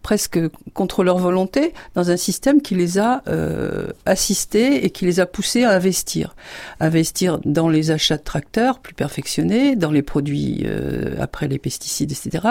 presque 0.03 0.39
contre 0.75 1.05
leur 1.05 1.19
volonté 1.19 1.73
dans 1.95 2.11
un 2.11 2.17
système 2.17 2.63
qui 2.63 2.75
les 2.75 2.99
a 2.99 3.23
euh, 3.29 3.89
assistés 4.07 4.85
et 4.85 4.91
qui 4.91 5.05
les 5.05 5.21
a 5.21 5.27
poussés 5.27 5.65
à 5.65 5.71
investir. 5.71 6.37
Investir 6.81 7.41
dans 7.45 7.69
les 7.69 7.91
achats 7.91 8.17
de 8.17 8.23
tracteurs 8.23 8.79
plus 8.79 8.95
perfectionnés, 8.95 9.77
dans 9.77 9.91
les 9.91 10.03
produits 10.03 10.63
euh, 10.67 11.17
après 11.21 11.49
les 11.49 11.59
pesticides, 11.59 12.13
etc. 12.13 12.47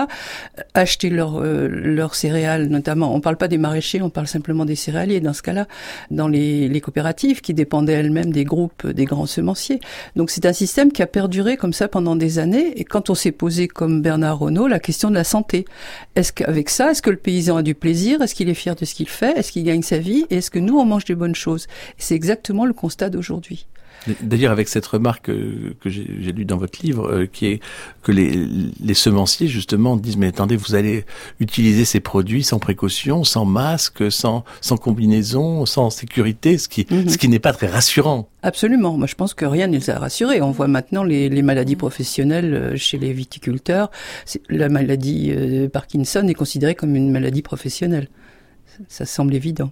Acheter 0.73 1.09
leurs 1.09 1.41
euh, 1.41 1.67
leurs 1.67 2.15
céréales, 2.15 2.67
notamment. 2.67 3.15
On 3.15 3.21
parle 3.21 3.37
pas 3.37 3.47
des 3.47 3.57
maraîchers, 3.57 4.01
on 4.01 4.09
parle 4.09 4.27
simplement 4.27 4.65
des 4.65 4.75
céréaliers 4.75 5.21
dans 5.21 5.33
ce 5.33 5.41
cas-là, 5.41 5.67
dans 6.09 6.27
les, 6.27 6.67
les 6.67 6.81
coopératives 6.81 7.41
qui 7.41 7.53
dépendaient 7.53 7.93
elles-mêmes 7.93 8.31
des 8.31 8.43
groupes 8.43 8.87
des 8.87 9.05
grands 9.05 9.25
semenciers. 9.25 9.79
Donc 10.15 10.31
c'est 10.31 10.45
un 10.45 10.53
système 10.53 10.91
qui 10.91 11.01
a 11.01 11.07
perduré 11.07 11.57
comme 11.57 11.73
ça 11.73 11.87
pendant 11.87 12.15
des 12.15 12.39
années. 12.39 12.79
Et 12.79 12.83
quand 12.83 13.09
on 13.09 13.15
s'est 13.15 13.31
posé 13.31 13.67
comme 13.67 14.01
Bernard 14.01 14.39
Renault 14.39 14.67
la 14.67 14.79
question 14.79 15.09
de 15.09 15.15
la 15.15 15.23
santé, 15.23 15.65
est-ce 16.15 16.33
qu'avec 16.33 16.69
ça, 16.69 16.91
est-ce 16.91 17.01
que 17.01 17.09
le 17.09 17.20
paysan 17.21 17.57
a 17.57 17.63
du 17.63 17.75
plaisir 17.75 18.21
Est-ce 18.21 18.35
qu'il 18.35 18.49
est 18.49 18.53
fier 18.53 18.75
de 18.75 18.85
ce 18.85 18.93
qu'il 18.93 19.09
fait 19.09 19.37
Est-ce 19.37 19.51
qu'il 19.51 19.63
gagne 19.63 19.81
sa 19.81 19.97
vie 19.97 20.25
Et 20.29 20.37
est-ce 20.37 20.51
que 20.51 20.59
nous, 20.59 20.77
on 20.77 20.85
mange 20.85 21.05
des 21.05 21.15
bonnes 21.15 21.35
choses? 21.35 21.67
C'est 21.97 22.15
exactement 22.15 22.65
le 22.65 22.73
constat 22.73 23.09
d'aujourd'hui. 23.09 23.67
D'ailleurs, 24.21 24.51
avec 24.51 24.67
cette 24.67 24.85
remarque 24.87 25.25
que 25.27 25.89
j'ai 25.89 26.07
j'ai 26.19 26.31
lue 26.31 26.45
dans 26.45 26.57
votre 26.57 26.81
livre, 26.81 27.07
euh, 27.11 27.25
qui 27.27 27.45
est 27.45 27.59
que 28.01 28.11
les, 28.11 28.47
les 28.83 28.93
semenciers 28.95 29.47
justement 29.47 29.95
disent 29.95 30.17
mais 30.17 30.27
attendez, 30.27 30.55
vous 30.55 30.73
allez 30.73 31.05
utiliser 31.39 31.85
ces 31.85 31.99
produits 31.99 32.43
sans 32.43 32.57
précaution, 32.57 33.23
sans 33.23 33.45
masque, 33.45 34.11
sans 34.11 34.43
sans 34.59 34.77
combinaison, 34.77 35.65
sans 35.67 35.89
sécurité, 35.91 36.57
ce 36.57 36.67
qui 36.67 36.87
Mhm. 36.89 37.09
ce 37.09 37.17
qui 37.17 37.27
n'est 37.27 37.39
pas 37.39 37.53
très 37.53 37.67
rassurant. 37.67 38.27
Absolument. 38.43 38.97
Moi, 38.97 39.05
je 39.05 39.13
pense 39.13 39.35
que 39.35 39.45
rien 39.45 39.67
ne 39.67 39.73
les 39.77 39.89
a 39.91 39.99
rassurés. 39.99 40.41
On 40.41 40.49
voit 40.49 40.67
maintenant 40.67 41.03
les, 41.03 41.29
les 41.29 41.43
maladies 41.43 41.75
professionnelles 41.75 42.53
euh, 42.55 42.75
chez 42.77 42.97
les 42.97 43.13
viticulteurs. 43.13 43.91
C'est- 44.25 44.41
La 44.49 44.67
maladie 44.67 45.31
euh, 45.31 45.69
Parkinson 45.69 46.27
est 46.27 46.33
considérée 46.33 46.73
comme 46.73 46.95
une 46.95 47.11
maladie 47.11 47.43
professionnelle. 47.43 48.07
Ça, 48.65 48.83
ça 48.87 49.05
semble 49.05 49.35
évident. 49.35 49.71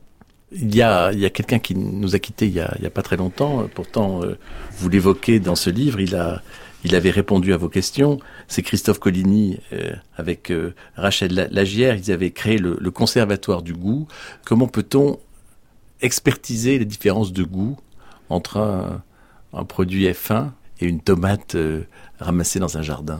Il 0.51 0.75
y 0.75 0.81
a 0.81 1.11
il 1.13 1.19
y 1.19 1.25
a 1.25 1.29
quelqu'un 1.29 1.59
qui 1.59 1.75
nous 1.75 2.15
a 2.15 2.19
quittés 2.19 2.47
il 2.47 2.53
y 2.53 2.59
a 2.61 2.89
pas 2.89 3.01
très 3.03 3.17
longtemps. 3.17 3.67
Pourtant, 3.75 4.23
euh, 4.23 4.37
vous 4.77 4.89
l'évoquez 4.89 5.39
dans 5.39 5.55
ce 5.55 5.69
livre. 5.69 5.99
Il 5.99 6.15
a 6.15 6.41
il 6.83 6.95
avait 6.95 7.11
répondu 7.11 7.53
à 7.53 7.57
vos 7.57 7.69
questions. 7.69 8.19
C'est 8.47 8.61
Christophe 8.63 8.99
Coligny 8.99 9.59
euh, 9.73 9.91
avec 10.15 10.49
euh, 10.49 10.73
Rachel 10.95 11.33
La- 11.33 11.47
Lagière. 11.49 11.95
Ils 11.95 12.11
avaient 12.11 12.31
créé 12.31 12.57
le, 12.57 12.77
le 12.79 12.91
conservatoire 12.91 13.61
du 13.61 13.73
goût. 13.73 14.07
Comment 14.45 14.67
peut-on 14.67 15.19
expertiser 16.01 16.79
les 16.79 16.85
différences 16.85 17.33
de 17.33 17.43
goût 17.43 17.77
entre 18.29 18.57
un, 18.57 19.03
un 19.53 19.65
produit 19.65 20.07
F1 20.07 20.51
et 20.79 20.85
une 20.85 21.01
tomate 21.01 21.55
euh, 21.55 21.83
ramassée 22.19 22.59
dans 22.59 22.77
un 22.77 22.81
jardin? 22.81 23.19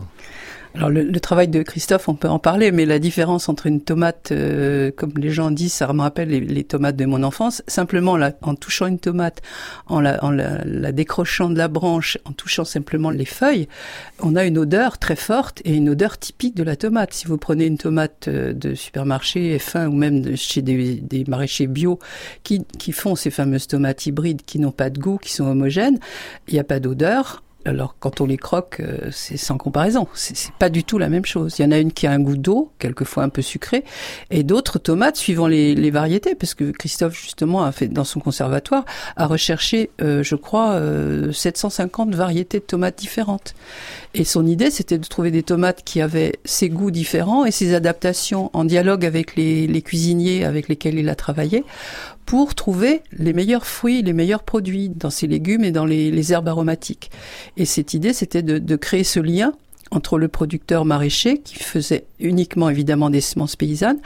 Alors 0.79 0.91
le, 0.91 1.03
le 1.03 1.19
travail 1.19 1.50
de 1.50 1.62
Christophe, 1.62 2.07
on 2.07 2.15
peut 2.15 2.29
en 2.29 2.39
parler, 2.39 2.71
mais 2.71 2.86
la 2.86 3.00
différence 3.00 3.50
entre 3.50 3.67
une 3.67 3.81
tomate, 3.81 4.31
euh, 4.31 4.91
comme 4.95 5.12
les 5.17 5.29
gens 5.29 5.51
disent, 5.51 5.74
ça 5.74 5.91
me 5.91 6.00
rappelle 6.00 6.29
les, 6.29 6.39
les 6.39 6.63
tomates 6.63 6.95
de 6.95 7.03
mon 7.03 7.21
enfance. 7.24 7.62
Simplement, 7.67 8.17
en 8.41 8.55
touchant 8.55 8.88
une 8.88 8.98
tomate, 8.98 9.41
en, 9.88 10.00
la, 10.00 10.24
en 10.24 10.31
la, 10.31 10.63
la 10.63 10.93
décrochant 10.93 11.50
de 11.50 11.57
la 11.57 11.67
branche, 11.67 12.17
en 12.24 12.31
touchant 12.31 12.63
simplement 12.63 13.09
les 13.09 13.25
feuilles, 13.25 13.67
on 14.21 14.38
a 14.38 14.45
une 14.45 14.57
odeur 14.57 15.00
très 15.00 15.17
forte 15.17 15.62
et 15.65 15.75
une 15.75 15.89
odeur 15.89 16.17
typique 16.17 16.55
de 16.55 16.63
la 16.63 16.77
tomate. 16.77 17.13
Si 17.13 17.27
vous 17.27 17.38
prenez 17.38 17.65
une 17.65 17.77
tomate 17.77 18.29
euh, 18.29 18.53
de 18.53 18.74
supermarché 18.74 19.57
F1 19.57 19.88
ou 19.88 19.93
même 19.95 20.21
de, 20.21 20.38
chez 20.38 20.62
des, 20.62 20.95
des 20.95 21.25
maraîchers 21.27 21.67
bio 21.67 22.00
qui, 22.43 22.63
qui 22.77 22.93
font 22.93 23.17
ces 23.17 23.31
fameuses 23.31 23.67
tomates 23.67 24.05
hybrides 24.05 24.43
qui 24.45 24.59
n'ont 24.59 24.71
pas 24.71 24.89
de 24.89 24.98
goût, 24.98 25.17
qui 25.17 25.33
sont 25.33 25.45
homogènes, 25.45 26.00
il 26.48 26.53
n'y 26.53 26.59
a 26.62 26.63
pas 26.63 26.79
d'odeur. 26.79 27.43
Alors 27.66 27.96
quand 28.00 28.22
on 28.22 28.25
les 28.25 28.38
croque, 28.38 28.78
euh, 28.80 29.10
c'est 29.12 29.36
sans 29.36 29.58
comparaison. 29.58 30.08
C'est 30.13 30.54
pas 30.54 30.70
du 30.70 30.86
tout 30.86 30.98
la 30.98 31.10
même 31.10 31.25
chose. 31.25 31.60
Il 31.60 31.63
y 31.63 31.66
en 31.66 31.72
a 31.72 31.78
une 31.78 31.92
qui 31.92 32.08
a 32.08 32.12
un 32.12 32.20
goût 32.20 32.38
d'eau, 32.38 32.72
quelquefois 32.80 33.24
un 33.24 33.30
peu 33.30 33.42
sucré, 33.42 33.84
et 34.32 34.44
d'autres 34.44 34.80
tomates 34.80 35.18
suivant 35.18 35.48
les, 35.48 35.92
variétés, 35.92 36.36
parce 36.36 36.54
que 36.54 36.72
Christophe 36.72 37.20
justement 37.20 37.63
a 37.63 37.72
fait 37.72 37.88
dans 37.88 38.04
son 38.06 38.22
conservatoire 38.22 38.86
a 39.18 39.28
recherché, 39.28 39.89
euh, 40.01 40.24
je 40.24 40.36
crois, 40.36 40.72
euh, 40.74 41.34
750 41.34 42.16
variétés 42.16 42.60
de 42.60 42.63
tomates 42.63 42.98
différentes. 42.98 43.56
Et 44.13 44.24
son 44.24 44.46
idée, 44.46 44.72
c'était 44.72 44.98
de 44.98 45.06
trouver 45.06 45.32
des 45.32 45.44
tomates 45.44 45.84
qui 45.84 46.01
avaient 46.01 46.39
ces 46.46 46.70
goûts 46.70 46.92
différents 46.92 47.46
et 47.46 47.51
ces 47.51 47.74
adaptations 47.74 48.51
en 48.54 48.63
dialogue 48.63 49.06
avec 49.06 49.36
les 49.36 49.82
cuisiniers 49.82 50.46
avec 50.46 50.70
lesquels 50.70 50.98
il 50.98 51.10
a 51.10 51.16
travaillé 51.16 51.63
pour 52.29 52.53
trouver 52.53 53.01
les 53.12 53.33
meilleurs 53.33 53.65
fruits, 53.65 54.03
les 54.03 54.13
meilleurs 54.13 54.43
produits 54.43 54.89
dans 54.89 55.09
ces 55.09 55.25
légumes 55.25 55.63
et 55.63 55.71
dans 55.71 55.86
les, 55.86 56.31
herbes 56.31 56.48
aromatiques. 56.48 57.09
Et 57.57 57.65
cette 57.65 57.95
idée, 57.95 58.13
c'était 58.13 58.43
de, 58.43 58.75
créer 58.75 59.03
ce 59.03 59.19
lien 59.19 59.53
entre 59.89 60.19
le 60.19 60.27
producteur 60.27 60.86
maraîcher, 60.86 61.39
qui 61.39 61.55
faisait 61.55 62.05
uniquement 62.19 62.69
évidemment 62.69 63.09
des 63.09 63.21
semences 63.21 63.55
paysannes, 63.55 63.98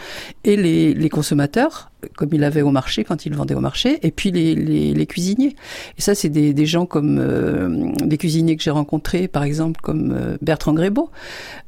et 0.46 0.56
les 0.56 1.10
consommateurs, 1.10 1.92
comme 2.16 2.30
il 2.34 2.44
avait 2.44 2.62
au 2.62 2.72
marché, 2.72 3.04
quand 3.04 3.26
il 3.26 3.36
vendait 3.36 3.56
au 3.56 3.60
marché, 3.60 4.00
et 4.04 4.12
puis 4.12 4.32
les, 4.32 4.56
les, 4.56 4.94
les 4.94 5.06
cuisiniers. 5.06 5.56
Et 5.98 6.02
ça, 6.02 6.16
c'est 6.16 6.30
des, 6.30 6.54
des 6.54 6.66
gens 6.66 6.86
comme 6.86 7.18
euh, 7.20 7.92
des 8.04 8.18
cuisiniers 8.18 8.56
que 8.56 8.64
j'ai 8.64 8.72
rencontrés, 8.72 9.28
par 9.28 9.44
exemple, 9.44 9.80
comme 9.82 10.12
euh, 10.12 10.38
Bertrand 10.42 10.74
Grébeau. 10.74 11.10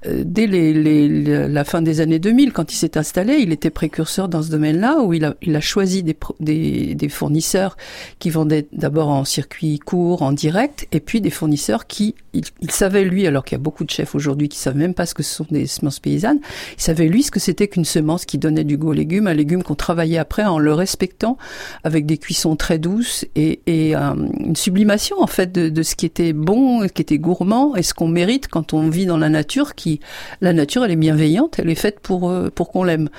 Euh, 0.07 0.23
dès 0.25 0.47
les, 0.47 0.73
les, 0.73 1.47
la 1.47 1.63
fin 1.63 1.81
des 1.81 2.01
années 2.01 2.19
2000, 2.19 2.53
quand 2.53 2.71
il 2.71 2.75
s'est 2.75 2.97
installé, 2.97 3.35
il 3.35 3.51
était 3.51 3.69
précurseur 3.69 4.29
dans 4.29 4.41
ce 4.41 4.49
domaine-là, 4.49 5.01
où 5.01 5.13
il 5.13 5.25
a, 5.25 5.35
il 5.41 5.55
a 5.55 5.61
choisi 5.61 6.03
des, 6.03 6.17
des, 6.39 6.95
des 6.95 7.09
fournisseurs 7.09 7.77
qui 8.19 8.29
vendaient 8.29 8.67
d'abord 8.73 9.09
en 9.09 9.25
circuit 9.25 9.79
court, 9.79 10.21
en 10.21 10.31
direct, 10.31 10.87
et 10.91 10.99
puis 10.99 11.21
des 11.21 11.29
fournisseurs 11.29 11.87
qui, 11.87 12.15
il, 12.33 12.43
il 12.61 12.71
savait 12.71 13.03
lui, 13.03 13.27
alors 13.27 13.43
qu'il 13.43 13.57
y 13.57 13.61
a 13.61 13.63
beaucoup 13.63 13.83
de 13.83 13.89
chefs 13.89 14.15
aujourd'hui 14.15 14.49
qui 14.49 14.57
savent 14.57 14.77
même 14.77 14.93
pas 14.93 15.05
ce 15.05 15.13
que 15.13 15.23
ce 15.23 15.35
sont 15.35 15.47
des 15.49 15.67
semences 15.67 15.99
paysannes, 15.99 16.39
il 16.77 16.81
savait 16.81 17.07
lui 17.07 17.23
ce 17.23 17.31
que 17.31 17.39
c'était 17.39 17.67
qu'une 17.67 17.85
semence 17.85 18.25
qui 18.25 18.37
donnait 18.37 18.63
du 18.63 18.77
goût 18.77 18.89
aux 18.89 18.93
légumes, 18.93 19.27
un 19.27 19.33
légume 19.33 19.63
qu'on 19.63 19.75
travaillait 19.75 20.17
après 20.25 20.43
en 20.43 20.57
le 20.57 20.73
respectant, 20.73 21.37
avec 21.83 22.07
des 22.07 22.17
cuissons 22.17 22.55
très 22.55 22.79
douces 22.79 23.25
et, 23.35 23.59
euh, 23.67 24.15
une 24.39 24.55
sublimation 24.55 25.21
en 25.21 25.27
fait 25.27 25.51
de, 25.51 25.83
ce 25.83 25.95
qui 25.95 26.07
était 26.07 26.33
bon, 26.33 26.81
ce 26.81 26.87
qui 26.87 27.03
était 27.03 27.19
gourmand 27.19 27.75
et 27.75 27.83
ce 27.83 27.93
qu'on 27.93 28.07
mérite 28.07 28.47
quand 28.47 28.73
on 28.73 28.89
vit 28.89 29.05
dans 29.05 29.17
la 29.17 29.29
nature. 29.29 29.75
Qui 29.75 29.99
la 30.41 30.51
nature, 30.51 30.83
elle 30.83 30.91
est 30.91 30.95
bienveillante, 30.95 31.59
elle 31.59 31.69
est 31.69 31.75
faite 31.75 31.99
pour 31.99 32.31
euh, 32.31 32.49
pour 32.49 32.71
qu'on 32.71 32.83
l'aime. 32.83 33.09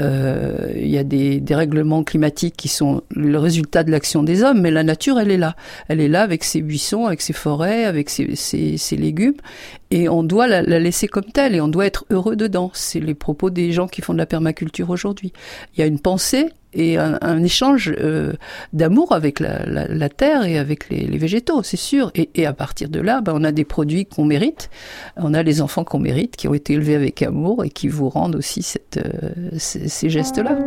Euh, 0.00 0.72
Il 0.76 0.88
y 0.88 0.96
a 0.96 1.04
des, 1.04 1.40
des 1.40 1.54
règlements 1.54 2.02
climatiques 2.04 2.56
qui 2.56 2.68
sont 2.68 3.02
le 3.10 3.38
résultat 3.38 3.84
de 3.84 3.90
l'action 3.90 4.22
des 4.22 4.42
hommes, 4.42 4.62
mais 4.62 4.70
la 4.70 4.82
nature, 4.82 5.18
elle 5.20 5.30
est 5.30 5.36
là. 5.36 5.56
Elle 5.88 6.00
est 6.00 6.08
là 6.08 6.22
avec 6.22 6.42
ses 6.42 6.62
buissons, 6.62 7.04
avec 7.04 7.20
ses 7.20 7.34
forêts, 7.34 7.84
avec 7.84 8.08
ses, 8.08 8.34
ses 8.34 8.96
légumes, 8.96 9.40
et 9.90 10.08
on 10.08 10.22
doit 10.22 10.46
la, 10.46 10.62
la 10.62 10.78
laisser 10.78 11.08
comme 11.08 11.24
telle 11.24 11.54
et 11.54 11.60
on 11.60 11.68
doit 11.68 11.86
être 11.86 12.04
heureux 12.10 12.36
dedans. 12.36 12.70
C'est 12.74 13.00
les 13.00 13.14
propos 13.14 13.50
des 13.50 13.72
gens 13.72 13.86
qui 13.86 14.02
font 14.02 14.12
de 14.12 14.18
la 14.18 14.26
permaculture 14.26 14.90
aujourd'hui. 14.90 15.32
Il 15.74 15.80
y 15.80 15.82
a 15.82 15.86
une 15.86 16.00
pensée 16.00 16.50
et 16.76 16.98
un, 16.98 17.42
échange 17.42 17.92
euh, 17.98 18.34
d'amour 18.72 19.12
avec 19.12 19.40
la, 19.40 19.64
la, 19.64 20.08
terre 20.08 20.44
et 20.44 20.58
avec 20.58 20.90
les, 20.90 21.16
végétaux, 21.16 21.62
c'est 21.62 21.78
sûr. 21.78 22.12
Et, 22.14 22.46
à 22.46 22.52
partir 22.52 22.88
de 22.88 23.00
là, 23.00 23.22
ben, 23.22 23.32
on 23.34 23.44
a 23.44 23.52
des 23.52 23.64
produits 23.64 24.04
qu'on 24.04 24.26
mérite, 24.26 24.68
on 25.16 25.32
a 25.32 25.42
les 25.42 25.62
enfants 25.62 25.84
qu'on 25.84 25.98
mérite, 25.98 26.36
qui 26.36 26.48
ont 26.48 26.54
été 26.54 26.74
élevés 26.74 26.94
avec 26.94 27.22
amour 27.22 27.64
et 27.64 27.70
qui 27.70 27.88
vous 27.88 28.10
rendent 28.10 28.36
aussi 28.36 28.62
cette, 28.62 28.98
euh, 28.98 29.30
ces, 29.56 29.88
ces 29.88 30.10
gestes-là. 30.10 30.58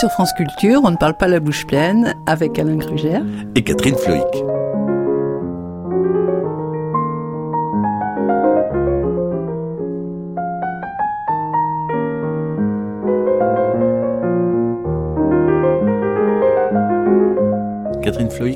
Sur 0.00 0.10
France 0.12 0.32
Culture, 0.32 0.80
on 0.82 0.92
ne 0.92 0.96
parle 0.96 1.12
pas 1.12 1.28
la 1.28 1.40
bouche 1.40 1.66
pleine 1.66 2.14
avec 2.24 2.58
Alain 2.58 2.76
Grugère 2.76 3.22
et 3.54 3.62
Catherine 3.62 3.96
Floïc. 3.96 4.49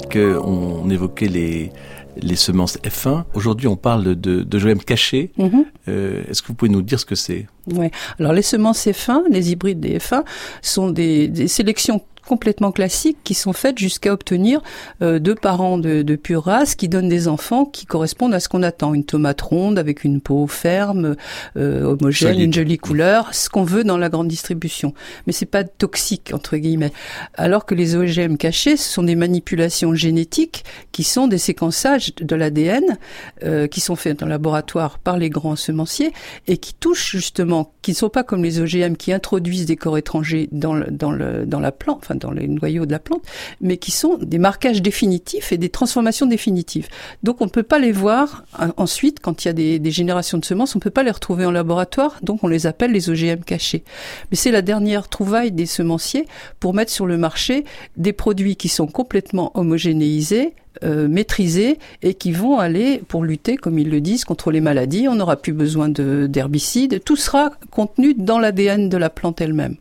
Catherine 0.08 0.34
Floïc, 0.34 0.44
on 0.44 0.90
évoquait 0.90 1.28
les, 1.28 1.70
les 2.16 2.36
semences 2.36 2.78
F1. 2.78 3.24
Aujourd'hui, 3.34 3.66
on 3.68 3.76
parle 3.76 4.04
de, 4.16 4.42
de 4.42 4.58
GM 4.58 4.78
caché. 4.78 5.30
Mm 5.36 5.44
-hmm. 5.46 5.64
euh, 5.88 6.22
Est-ce 6.28 6.42
que 6.42 6.48
vous 6.48 6.54
pouvez 6.54 6.70
nous 6.70 6.82
dire 6.82 6.98
ce 7.00 7.06
que 7.06 7.14
c'est? 7.14 7.46
Ouais. 7.72 7.90
Alors, 8.18 8.32
les 8.32 8.42
semences 8.42 8.86
F1, 8.86 9.22
les 9.30 9.50
hybrides 9.52 9.80
des 9.80 9.98
F1, 9.98 10.22
sont 10.62 10.90
des, 10.90 11.28
des 11.28 11.48
sélections 11.48 12.00
complètement 12.24 12.72
classiques 12.72 13.18
qui 13.24 13.34
sont 13.34 13.52
faites 13.52 13.78
jusqu'à 13.78 14.12
obtenir 14.12 14.62
euh, 15.02 15.18
deux 15.18 15.34
parents 15.34 15.78
de, 15.78 16.02
de 16.02 16.16
pure 16.16 16.44
race 16.44 16.74
qui 16.74 16.88
donnent 16.88 17.08
des 17.08 17.28
enfants 17.28 17.64
qui 17.64 17.86
correspondent 17.86 18.34
à 18.34 18.40
ce 18.40 18.48
qu'on 18.48 18.62
attend. 18.62 18.94
Une 18.94 19.04
tomate 19.04 19.40
ronde 19.40 19.78
avec 19.78 20.04
une 20.04 20.20
peau 20.20 20.46
ferme, 20.46 21.16
euh, 21.56 21.82
homogène, 21.82 22.30
Solide. 22.30 22.44
une 22.44 22.52
jolie 22.52 22.78
couleur, 22.78 23.34
ce 23.34 23.48
qu'on 23.48 23.64
veut 23.64 23.84
dans 23.84 23.98
la 23.98 24.08
grande 24.08 24.28
distribution. 24.28 24.94
Mais 25.26 25.32
c'est 25.32 25.46
pas 25.46 25.64
toxique 25.64 26.32
entre 26.32 26.56
guillemets. 26.56 26.92
Alors 27.34 27.66
que 27.66 27.74
les 27.74 27.96
OGM 27.96 28.36
cachés, 28.36 28.76
ce 28.76 28.92
sont 28.92 29.02
des 29.02 29.16
manipulations 29.16 29.94
génétiques 29.94 30.64
qui 30.92 31.04
sont 31.04 31.26
des 31.26 31.38
séquençages 31.38 32.14
de 32.14 32.36
l'ADN 32.36 32.98
euh, 33.42 33.66
qui 33.66 33.80
sont 33.80 33.96
faits 33.96 34.22
en 34.22 34.26
laboratoire 34.26 34.98
par 34.98 35.16
les 35.16 35.30
grands 35.30 35.56
semenciers 35.56 36.12
et 36.46 36.56
qui 36.56 36.74
touchent 36.74 37.10
justement, 37.10 37.72
qui 37.82 37.92
ne 37.92 37.96
sont 37.96 38.08
pas 38.08 38.22
comme 38.22 38.42
les 38.42 38.60
OGM 38.60 38.96
qui 38.96 39.12
introduisent 39.12 39.66
des 39.66 39.76
corps 39.76 39.98
étrangers 39.98 40.48
dans 40.52 40.74
le, 40.74 40.90
dans 40.90 41.10
le, 41.10 41.46
dans 41.46 41.60
la 41.60 41.72
plante, 41.72 42.10
dans 42.14 42.30
les 42.30 42.48
noyaux 42.48 42.86
de 42.86 42.92
la 42.92 42.98
plante, 42.98 43.22
mais 43.60 43.76
qui 43.76 43.90
sont 43.90 44.18
des 44.18 44.38
marquages 44.38 44.82
définitifs 44.82 45.52
et 45.52 45.58
des 45.58 45.68
transformations 45.68 46.26
définitives. 46.26 46.88
Donc 47.22 47.40
on 47.40 47.44
ne 47.44 47.50
peut 47.50 47.62
pas 47.62 47.78
les 47.78 47.92
voir 47.92 48.44
hein, 48.58 48.72
ensuite 48.76 49.20
quand 49.20 49.44
il 49.44 49.48
y 49.48 49.50
a 49.50 49.52
des, 49.78 49.90
générations 49.90 50.38
de 50.38 50.44
semences, 50.44 50.74
on 50.74 50.78
ne 50.78 50.82
peut 50.82 50.90
pas 50.90 51.02
les 51.02 51.10
retrouver 51.10 51.44
en 51.46 51.50
laboratoire, 51.50 52.18
donc 52.22 52.42
on 52.42 52.48
les 52.48 52.66
appelle 52.66 52.92
les 52.92 53.10
OGM 53.10 53.44
cachés. 53.44 53.84
Mais 54.30 54.36
c'est 54.36 54.50
la 54.50 54.62
dernière 54.62 55.08
trouvaille 55.08 55.52
des 55.52 55.66
semenciers 55.66 56.26
pour 56.60 56.74
mettre 56.74 56.90
sur 56.90 57.06
le 57.06 57.16
marché 57.16 57.64
des 57.96 58.12
produits 58.12 58.56
qui 58.56 58.68
sont 58.68 58.86
complètement 58.86 59.52
homogénéisés, 59.54 60.54
euh, 60.82 61.06
maîtrisés 61.06 61.78
et 62.02 62.14
qui 62.14 62.32
vont 62.32 62.58
aller 62.58 63.00
pour 63.06 63.22
lutter, 63.22 63.56
comme 63.56 63.78
ils 63.78 63.88
le 63.88 64.00
disent, 64.00 64.24
contre 64.24 64.50
les 64.50 64.60
maladies. 64.60 65.06
On 65.08 65.14
n'aura 65.14 65.36
plus 65.36 65.52
besoin 65.52 65.88
de- 65.88 66.26
d'herbicides. 66.26 67.02
Tout 67.04 67.16
sera 67.16 67.52
contenu 67.70 68.14
dans 68.14 68.40
l'ADN 68.40 68.88
de 68.88 68.96
la 68.96 69.08
plante 69.08 69.40
elle-même. 69.40 69.76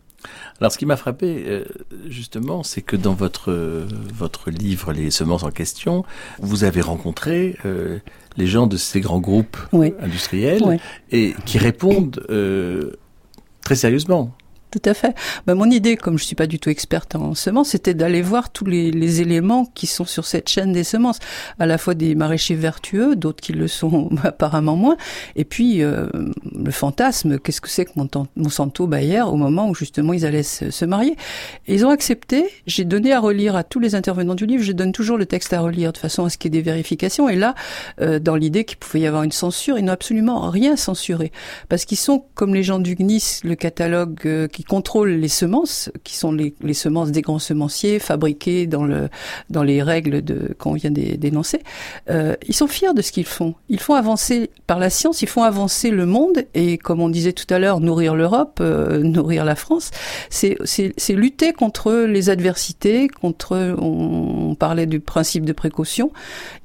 Alors, 0.60 0.72
ce 0.72 0.78
qui 0.78 0.86
m'a 0.86 0.98
frappé, 0.98 1.44
euh, 1.48 1.64
justement, 2.08 2.64
c'est 2.64 2.82
que 2.82 2.96
dans 2.96 3.14
votre 3.14 3.52
euh, 3.52 3.86
votre 4.14 4.50
livre, 4.52 4.94
les 4.94 5.12
semences 5.12 5.44
en 5.44 5.52
question, 5.52 6.04
vous 6.40 6.64
avez 6.64 6.82
rencontré 6.82 7.58
euh, 7.66 8.00
les 8.38 8.48
gens 8.48 8.68
de 8.68 8.78
ces 8.78 9.02
grands 9.02 9.20
groupes 9.20 9.58
Oui. 9.74 9.94
industriels 10.02 10.62
Oui. 10.66 10.78
et 11.12 11.34
qui 11.46 11.58
répondent 11.58 12.24
euh, 12.30 12.92
très 13.62 13.76
sérieusement. 13.76 14.34
Tout 14.74 14.82
à 14.86 14.96
fait. 14.96 15.14
Ben, 15.46 15.54
mon 15.54 15.70
idée, 15.70 15.96
comme 15.96 16.18
je 16.18 16.24
suis 16.24 16.36
pas 16.36 16.48
du 16.48 16.58
tout 16.58 16.72
experte 16.72 17.14
en 17.16 17.36
semences, 17.36 17.70
c'était 17.70 17.94
d'aller 17.94 18.24
voir 18.24 18.50
tous 18.52 18.66
les, 18.66 18.90
les 18.90 19.22
éléments 19.22 19.66
qui 19.66 19.86
sont 19.86 20.04
sur 20.04 20.26
cette 20.26 20.50
chaîne 20.50 20.74
des 20.74 20.84
semences, 20.84 21.20
à 21.60 21.68
la 21.68 21.78
fois 21.78 21.94
des 21.94 22.16
maraîchers 22.16 22.56
vertueux, 22.56 23.16
d'autres 23.16 23.40
qui 23.40 23.54
le 23.54 23.68
sont 23.68 24.10
apparemment 24.24 24.76
moins, 24.76 24.98
et 25.36 25.46
puis 25.46 25.84
euh, 25.84 26.08
le 26.56 26.72
fantasme, 26.72 27.38
qu'est-ce 27.38 27.62
que 27.62 27.70
c'est 27.70 27.86
que 27.86 27.92
Montan- 27.96 28.26
Monsanto 28.36 28.88
Bayer 28.88 29.22
au 29.22 29.36
moment 29.36 29.70
où 29.70 29.76
justement 29.76 30.12
ils 30.12 30.26
allaient 30.26 30.42
se, 30.42 30.72
se 30.72 30.86
marier. 30.86 31.18
Ils 31.68 31.86
ont 31.86 31.92
accepté. 31.92 32.48
J'ai 32.66 32.84
donné 32.84 33.14
à 33.14 33.20
relire 33.20 33.56
à 33.56 33.64
tous 33.64 33.80
les 33.80 33.94
intervenants 33.94 34.34
du 34.34 34.48
livre. 34.48 34.64
Je 34.64 34.72
donne 34.72 34.92
toujours 34.92 35.20
le 35.20 35.28
texte 35.28 35.54
à 35.54 35.62
relire 35.62 35.94
de 35.94 36.00
façon 36.00 36.26
à 36.26 36.32
ce 36.32 36.40
qu'il 36.40 36.56
y 36.56 36.58
ait 36.58 36.62
des 36.64 36.66
vérifications. 36.66 37.30
Et 37.30 37.36
là, 37.36 37.54
euh, 38.02 38.18
dans 38.18 38.36
l'idée 38.36 38.66
qu'il 38.66 38.78
pouvait 38.78 39.02
y 39.02 39.06
avoir 39.06 39.22
une 39.22 39.32
censure, 39.32 39.78
ils 39.78 39.86
n'ont 39.86 39.94
absolument 39.94 40.50
rien 40.50 40.76
censuré 40.76 41.32
parce 41.70 41.86
qu'ils 41.86 42.00
sont 42.00 42.26
comme 42.34 42.56
les 42.56 42.64
gens 42.64 42.80
du 42.80 42.96
GNIS, 42.96 43.42
le 43.44 43.54
catalogue 43.54 44.20
euh, 44.26 44.48
qui 44.48 44.63
contrôle 44.64 45.12
les 45.12 45.28
semences, 45.28 45.92
qui 46.04 46.16
sont 46.16 46.32
les, 46.32 46.54
les 46.62 46.74
semences 46.74 47.12
des 47.12 47.22
grands 47.22 47.40
semenciers 47.40 48.00
fabriquées 48.00 48.68
dans 48.68 48.84
le 48.84 49.10
dans 49.50 49.64
les 49.64 49.82
règles 49.84 50.22
de 50.24 50.56
qu'on 50.58 50.74
vient 50.74 50.92
d'é- 50.92 51.18
d'énoncer. 51.18 51.62
Euh, 52.10 52.36
ils 52.48 52.56
sont 52.56 52.68
fiers 52.68 52.94
de 52.94 53.02
ce 53.02 53.12
qu'ils 53.12 53.26
font. 53.26 53.56
Ils 53.70 53.80
font 53.80 53.94
avancer 53.94 54.50
par 54.68 54.80
la 54.80 54.90
science, 54.90 55.22
ils 55.22 55.28
font 55.30 55.44
avancer 55.44 55.90
le 55.90 56.06
monde 56.06 56.44
et 56.54 56.78
comme 56.78 57.00
on 57.02 57.10
disait 57.10 57.34
tout 57.34 57.52
à 57.54 57.60
l'heure, 57.60 57.80
nourrir 57.80 58.16
l'Europe, 58.16 58.60
euh, 58.62 59.00
nourrir 59.04 59.46
la 59.46 59.56
France, 59.56 59.92
c'est 60.30 60.58
lutter 61.10 61.54
contre 61.54 61.94
les 61.94 62.30
adversités, 62.30 63.08
contre 63.08 63.76
on, 63.80 64.50
on 64.52 64.56
parlait 64.56 64.86
du 64.86 65.00
principe 65.00 65.46
de 65.46 65.54
précaution. 65.54 66.12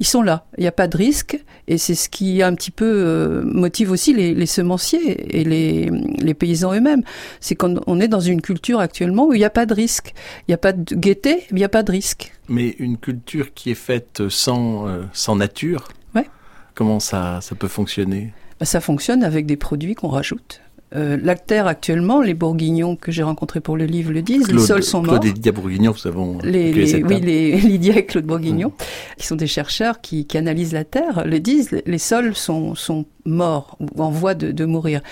Ils 0.01 0.07
sont 0.07 0.23
là, 0.23 0.47
il 0.57 0.63
n'y 0.63 0.67
a 0.69 0.73
pas 0.73 0.89
de 0.89 0.97
risque 0.97 1.43
et 1.67 1.79
c'est 1.79 1.95
ce 1.95 2.09
qui 2.09 2.43
un 2.43 2.55
petit 2.55 2.71
peu 2.71 2.87
euh, 2.87 3.43
motive 3.45 3.91
aussi 3.91 4.15
les, 4.15 4.35
les 4.35 4.47
semenciers 4.47 5.39
et 5.39 5.45
les, 5.45 5.91
les 6.19 6.35
paysans 6.35 6.73
eux-mêmes. 6.75 7.03
C'est 7.41 7.55
qu'on 7.55 7.81
on 7.89 7.99
est 8.01 8.09
dans 8.09 8.21
une 8.21 8.41
culture 8.43 8.79
actuellement 8.81 9.27
où 9.27 9.33
il 9.33 9.39
n'y 9.39 9.45
a 9.45 9.51
pas 9.51 9.67
de 9.67 9.75
risque. 9.75 10.13
Il 10.47 10.51
n'y 10.51 10.55
a 10.55 10.59
pas 10.59 10.73
de 10.73 10.95
gaieté, 10.95 11.45
il 11.51 11.57
n'y 11.57 11.65
a 11.65 11.69
pas 11.69 11.83
de 11.83 11.91
risque. 11.91 12.33
Mais 12.49 12.77
une 12.79 12.97
culture 12.99 13.53
qui 13.55 13.71
est 13.71 13.75
faite 13.75 14.23
sans 14.29 14.87
euh, 14.89 15.03
sans 15.13 15.37
nature. 15.37 15.89
Ouais. 16.15 16.27
Comment 16.75 17.01
ça 17.01 17.41
ça 17.43 17.55
peut 17.55 17.69
fonctionner? 17.69 18.33
Ben, 18.61 18.67
ça 18.67 18.81
fonctionne 18.81 19.23
avec 19.25 19.47
des 19.47 19.57
produits 19.57 19.95
qu'on 19.95 20.09
rajoute. 20.09 20.61
Euh, 20.97 21.19
la 21.23 21.35
terre 21.35 21.67
actuellement, 21.67 22.23
les 22.23 22.33
bourguignons 22.33 22.97
que 22.97 23.13
j'ai 23.13 23.23
rencontrés 23.23 23.61
pour 23.61 23.77
le 23.77 23.85
livre 23.85 24.11
le 24.11 24.23
disent, 24.23 24.51
les 24.51 24.59
sols 24.59 24.83
sont 24.83 25.03
morts. 25.03 25.21
Claude 25.21 25.27
et 25.27 25.33
Lydia 25.35 25.53
Bourguignon, 25.53 25.93
nous 25.93 26.07
avons 26.11 26.39
les, 26.43 26.73
les- 26.73 27.03
oui, 27.05 27.21
Lydia 27.61 27.99
et 27.99 28.07
Claude 28.07 28.25
Bourguignon, 28.25 28.73
qui 29.19 29.27
sont 29.27 29.37
des 29.37 29.47
chercheurs 29.47 30.01
qui, 30.01 30.25
qui 30.25 30.39
analysent 30.39 30.73
la 30.73 30.85
terre, 30.85 31.27
le 31.27 31.41
disent, 31.41 31.73
les- 31.73 31.83
les 31.85 31.99
sols 31.99 32.35
sont, 32.35 32.75
sont 32.75 33.05
morts 33.27 33.77
ou 33.81 34.03
en 34.03 34.09
voie 34.11 34.33
de, 34.35 34.51
de 34.51 34.65
mourir. 34.65 35.03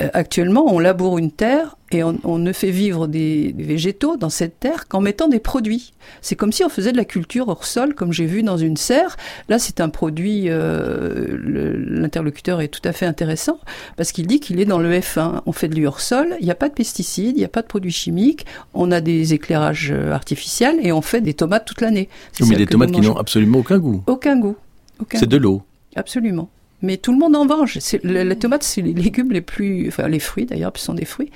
Euh, 0.00 0.08
actuellement, 0.14 0.64
on 0.74 0.78
laboure 0.78 1.18
une 1.18 1.30
terre 1.30 1.76
et 1.90 2.02
on, 2.02 2.18
on 2.24 2.38
ne 2.38 2.52
fait 2.52 2.70
vivre 2.70 3.06
des, 3.06 3.52
des 3.52 3.64
végétaux 3.64 4.16
dans 4.16 4.28
cette 4.28 4.60
terre 4.60 4.88
qu'en 4.88 5.00
mettant 5.00 5.28
des 5.28 5.38
produits. 5.38 5.92
C'est 6.20 6.36
comme 6.36 6.52
si 6.52 6.64
on 6.64 6.68
faisait 6.68 6.92
de 6.92 6.96
la 6.96 7.04
culture 7.04 7.48
hors 7.48 7.64
sol, 7.64 7.94
comme 7.94 8.12
j'ai 8.12 8.26
vu 8.26 8.42
dans 8.42 8.56
une 8.56 8.76
serre. 8.76 9.16
Là, 9.48 9.58
c'est 9.58 9.80
un 9.80 9.88
produit, 9.88 10.44
euh, 10.46 11.38
l'interlocuteur 11.86 12.60
est 12.60 12.68
tout 12.68 12.82
à 12.84 12.92
fait 12.92 13.06
intéressant 13.06 13.58
parce 13.96 14.12
qu'il 14.12 14.26
dit 14.26 14.40
qu'il 14.40 14.60
est 14.60 14.64
dans 14.64 14.78
le 14.78 14.92
F1. 14.92 15.42
On 15.46 15.52
fait 15.52 15.68
de 15.68 15.74
lui 15.74 15.86
hors 15.86 16.00
sol, 16.00 16.36
il 16.40 16.44
n'y 16.44 16.50
a 16.50 16.54
pas 16.54 16.68
de 16.68 16.74
pesticides, 16.74 17.36
il 17.36 17.40
n'y 17.40 17.44
a 17.44 17.48
pas 17.48 17.62
de 17.62 17.66
produits 17.66 17.92
chimiques, 17.92 18.44
on 18.74 18.90
a 18.90 19.00
des 19.00 19.34
éclairages 19.34 19.90
euh, 19.92 20.12
artificiels 20.12 20.78
et 20.82 20.92
on 20.92 21.02
fait 21.02 21.20
des 21.20 21.34
tomates 21.34 21.64
toute 21.64 21.80
l'année. 21.80 22.08
Oui, 22.40 22.48
mais 22.50 22.56
des 22.56 22.66
tomates 22.66 22.92
qui 22.92 23.00
n'ont 23.00 23.16
absolument 23.16 23.60
aucun 23.60 23.78
goût. 23.78 24.02
aucun 24.06 24.38
goût. 24.38 24.56
Aucun 25.00 25.18
C'est 25.18 25.28
de 25.28 25.36
l'eau. 25.36 25.62
Absolument. 25.96 26.50
Mais 26.82 26.96
tout 26.96 27.12
le 27.12 27.18
monde 27.18 27.34
en 27.36 27.44
mange. 27.44 27.78
La, 28.02 28.24
la 28.24 28.36
tomate, 28.36 28.62
c'est 28.62 28.82
les 28.82 28.92
légumes 28.92 29.32
les 29.32 29.40
plus, 29.40 29.88
enfin 29.88 30.08
les 30.08 30.20
fruits 30.20 30.46
d'ailleurs, 30.46 30.72
ce 30.76 30.84
sont 30.84 30.94
des 30.94 31.04
fruits, 31.04 31.30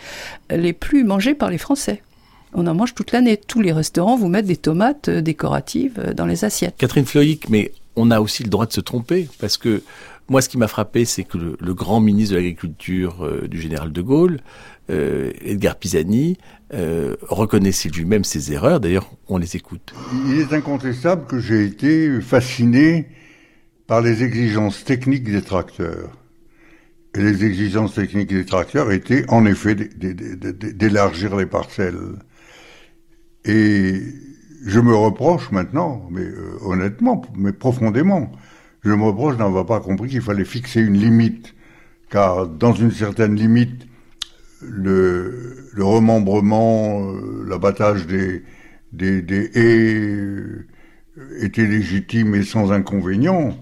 les 0.51 0.73
plus 0.73 1.05
mangés 1.05 1.35
par 1.35 1.51
les 1.51 1.59
Français. 1.59 2.03
On 2.55 2.67
en 2.67 2.75
mange 2.75 2.95
toute 2.95 3.13
l'année. 3.13 3.37
Tous 3.39 3.63
les 3.63 3.73
restaurants 3.73 4.17
vous 4.17 4.29
mettent 4.29 4.47
des 4.47 4.59
tomates 4.59 5.09
euh, 5.09 5.21
décoratives 5.23 5.99
euh, 5.99 6.13
dans 6.13 6.27
les 6.27 6.45
assiettes. 6.45 6.75
Catherine 6.77 7.07
Floïc, 7.07 7.49
mais 7.49 7.73
on 7.97 8.11
a 8.11 8.21
aussi 8.21 8.43
le 8.43 8.51
droit 8.51 8.67
de 8.67 8.73
se 8.73 8.81
tromper, 8.81 9.27
parce 9.41 9.57
que 9.57 9.83
moi, 10.29 10.41
ce 10.41 10.49
qui 10.49 10.59
m'a 10.59 10.69
frappé, 10.69 11.05
c'est 11.05 11.25
que 11.25 11.39
le, 11.39 11.57
le 11.61 11.75
grand 11.75 12.01
ministre 12.01 12.35
de 12.35 12.37
l'Agriculture 12.39 13.25
euh, 13.25 13.49
du 13.49 13.61
général 13.61 13.93
de 13.93 14.03
Gaulle, 14.03 14.41
euh, 14.91 15.33
Edgar 15.43 15.77
Pisani, 15.77 16.39
euh, 16.75 17.17
reconnaissait 17.23 17.89
lui-même 17.89 18.25
ses 18.25 18.53
erreurs. 18.53 18.81
D'ailleurs, 18.81 19.11
on 19.29 19.39
les 19.39 19.57
écoute. 19.57 19.95
Il 20.27 20.41
est 20.41 20.53
incontestable 20.53 21.27
que 21.27 21.39
j'ai 21.39 21.65
été 21.65 22.21
fasciné 22.21 23.09
par 23.87 24.01
les 24.01 24.23
exigences 24.23 24.85
techniques 24.85 25.25
des 25.25 25.43
tracteurs. 25.43 26.11
Et 27.15 27.21
les 27.21 27.45
exigences 27.45 27.95
techniques 27.95 28.33
des 28.33 28.47
tracteurs 28.47 28.91
étaient 28.91 29.25
en 29.29 29.45
effet 29.45 29.75
d'élargir 29.75 31.37
les 31.37 31.47
parcelles. 31.47 32.17
Et 33.45 34.01
je 34.65 34.81
me 34.81 34.95
reproche 34.95 35.51
maintenant, 35.51 36.09
mais 36.11 36.23
euh, 36.23 36.57
honnêtement, 36.63 37.23
mais 37.37 37.53
profondément, 37.53 38.33
je 38.85 38.91
me 38.91 39.03
reproche 39.05 39.37
d'avoir 39.37 39.67
pas 39.67 39.81
compris 39.81 40.09
qu'il 40.09 40.23
fallait 40.23 40.45
fixer 40.45 40.81
une 40.81 40.97
limite, 40.97 41.55
car 42.11 42.47
dans 42.47 42.73
une 42.73 42.93
certaine 42.93 43.35
limite, 43.35 43.87
le, 44.61 45.69
le 45.73 45.85
remembrement, 45.85 47.13
euh, 47.13 47.45
l'abattage 47.49 48.07
des, 48.07 48.43
des, 48.93 49.23
des 49.23 49.51
haies 49.55 50.07
euh, 50.07 50.67
était 51.41 51.67
légitime 51.67 52.35
et 52.35 52.45
sans 52.45 52.73
inconvénient, 52.73 53.57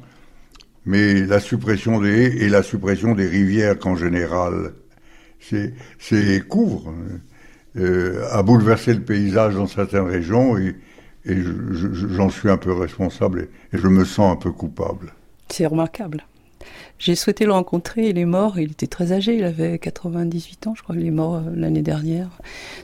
mais 0.87 1.27
la 1.27 1.41
suppression 1.41 2.01
des 2.01 2.09
haies 2.11 2.37
et 2.45 2.49
la 2.49 2.63
suppression 2.63 3.15
des 3.15 3.27
rivières 3.27 3.79
qu'en 3.79 3.97
général, 3.97 4.73
c'est, 5.41 6.47
couvre, 6.49 6.93
euh, 7.77 8.27
a 8.31 8.43
bouleversé 8.43 8.95
le 8.95 9.01
paysage 9.01 9.55
dans 9.55 9.67
certaines 9.67 10.07
régions 10.09 10.57
et, 10.59 10.77
et 11.25 11.37
je- 11.37 11.73
je- 11.93 12.09
j'en 12.09 12.31
suis 12.31 12.49
un 12.51 12.57
peu 12.57 12.73
responsable 12.73 13.49
et, 13.73 13.79
je 13.79 13.87
me 13.89 14.05
sens 14.05 14.33
un 14.33 14.37
peu 14.37 14.51
coupable. 14.53 15.13
C'est 15.49 15.67
remarquable. 15.67 16.25
J'ai 16.99 17.15
souhaité 17.15 17.47
le 17.47 17.53
rencontrer, 17.53 18.11
il 18.11 18.19
est 18.19 18.27
mort, 18.27 18.59
il 18.59 18.73
était 18.73 18.87
très 18.87 19.13
âgé, 19.13 19.35
il 19.37 19.45
avait 19.45 19.79
98 19.79 20.67
ans, 20.67 20.75
je 20.77 20.83
crois, 20.83 20.95
il 20.99 21.07
est 21.07 21.11
mort 21.11 21.37
euh, 21.37 21.41
l'année 21.55 21.81
dernière. 21.81 22.29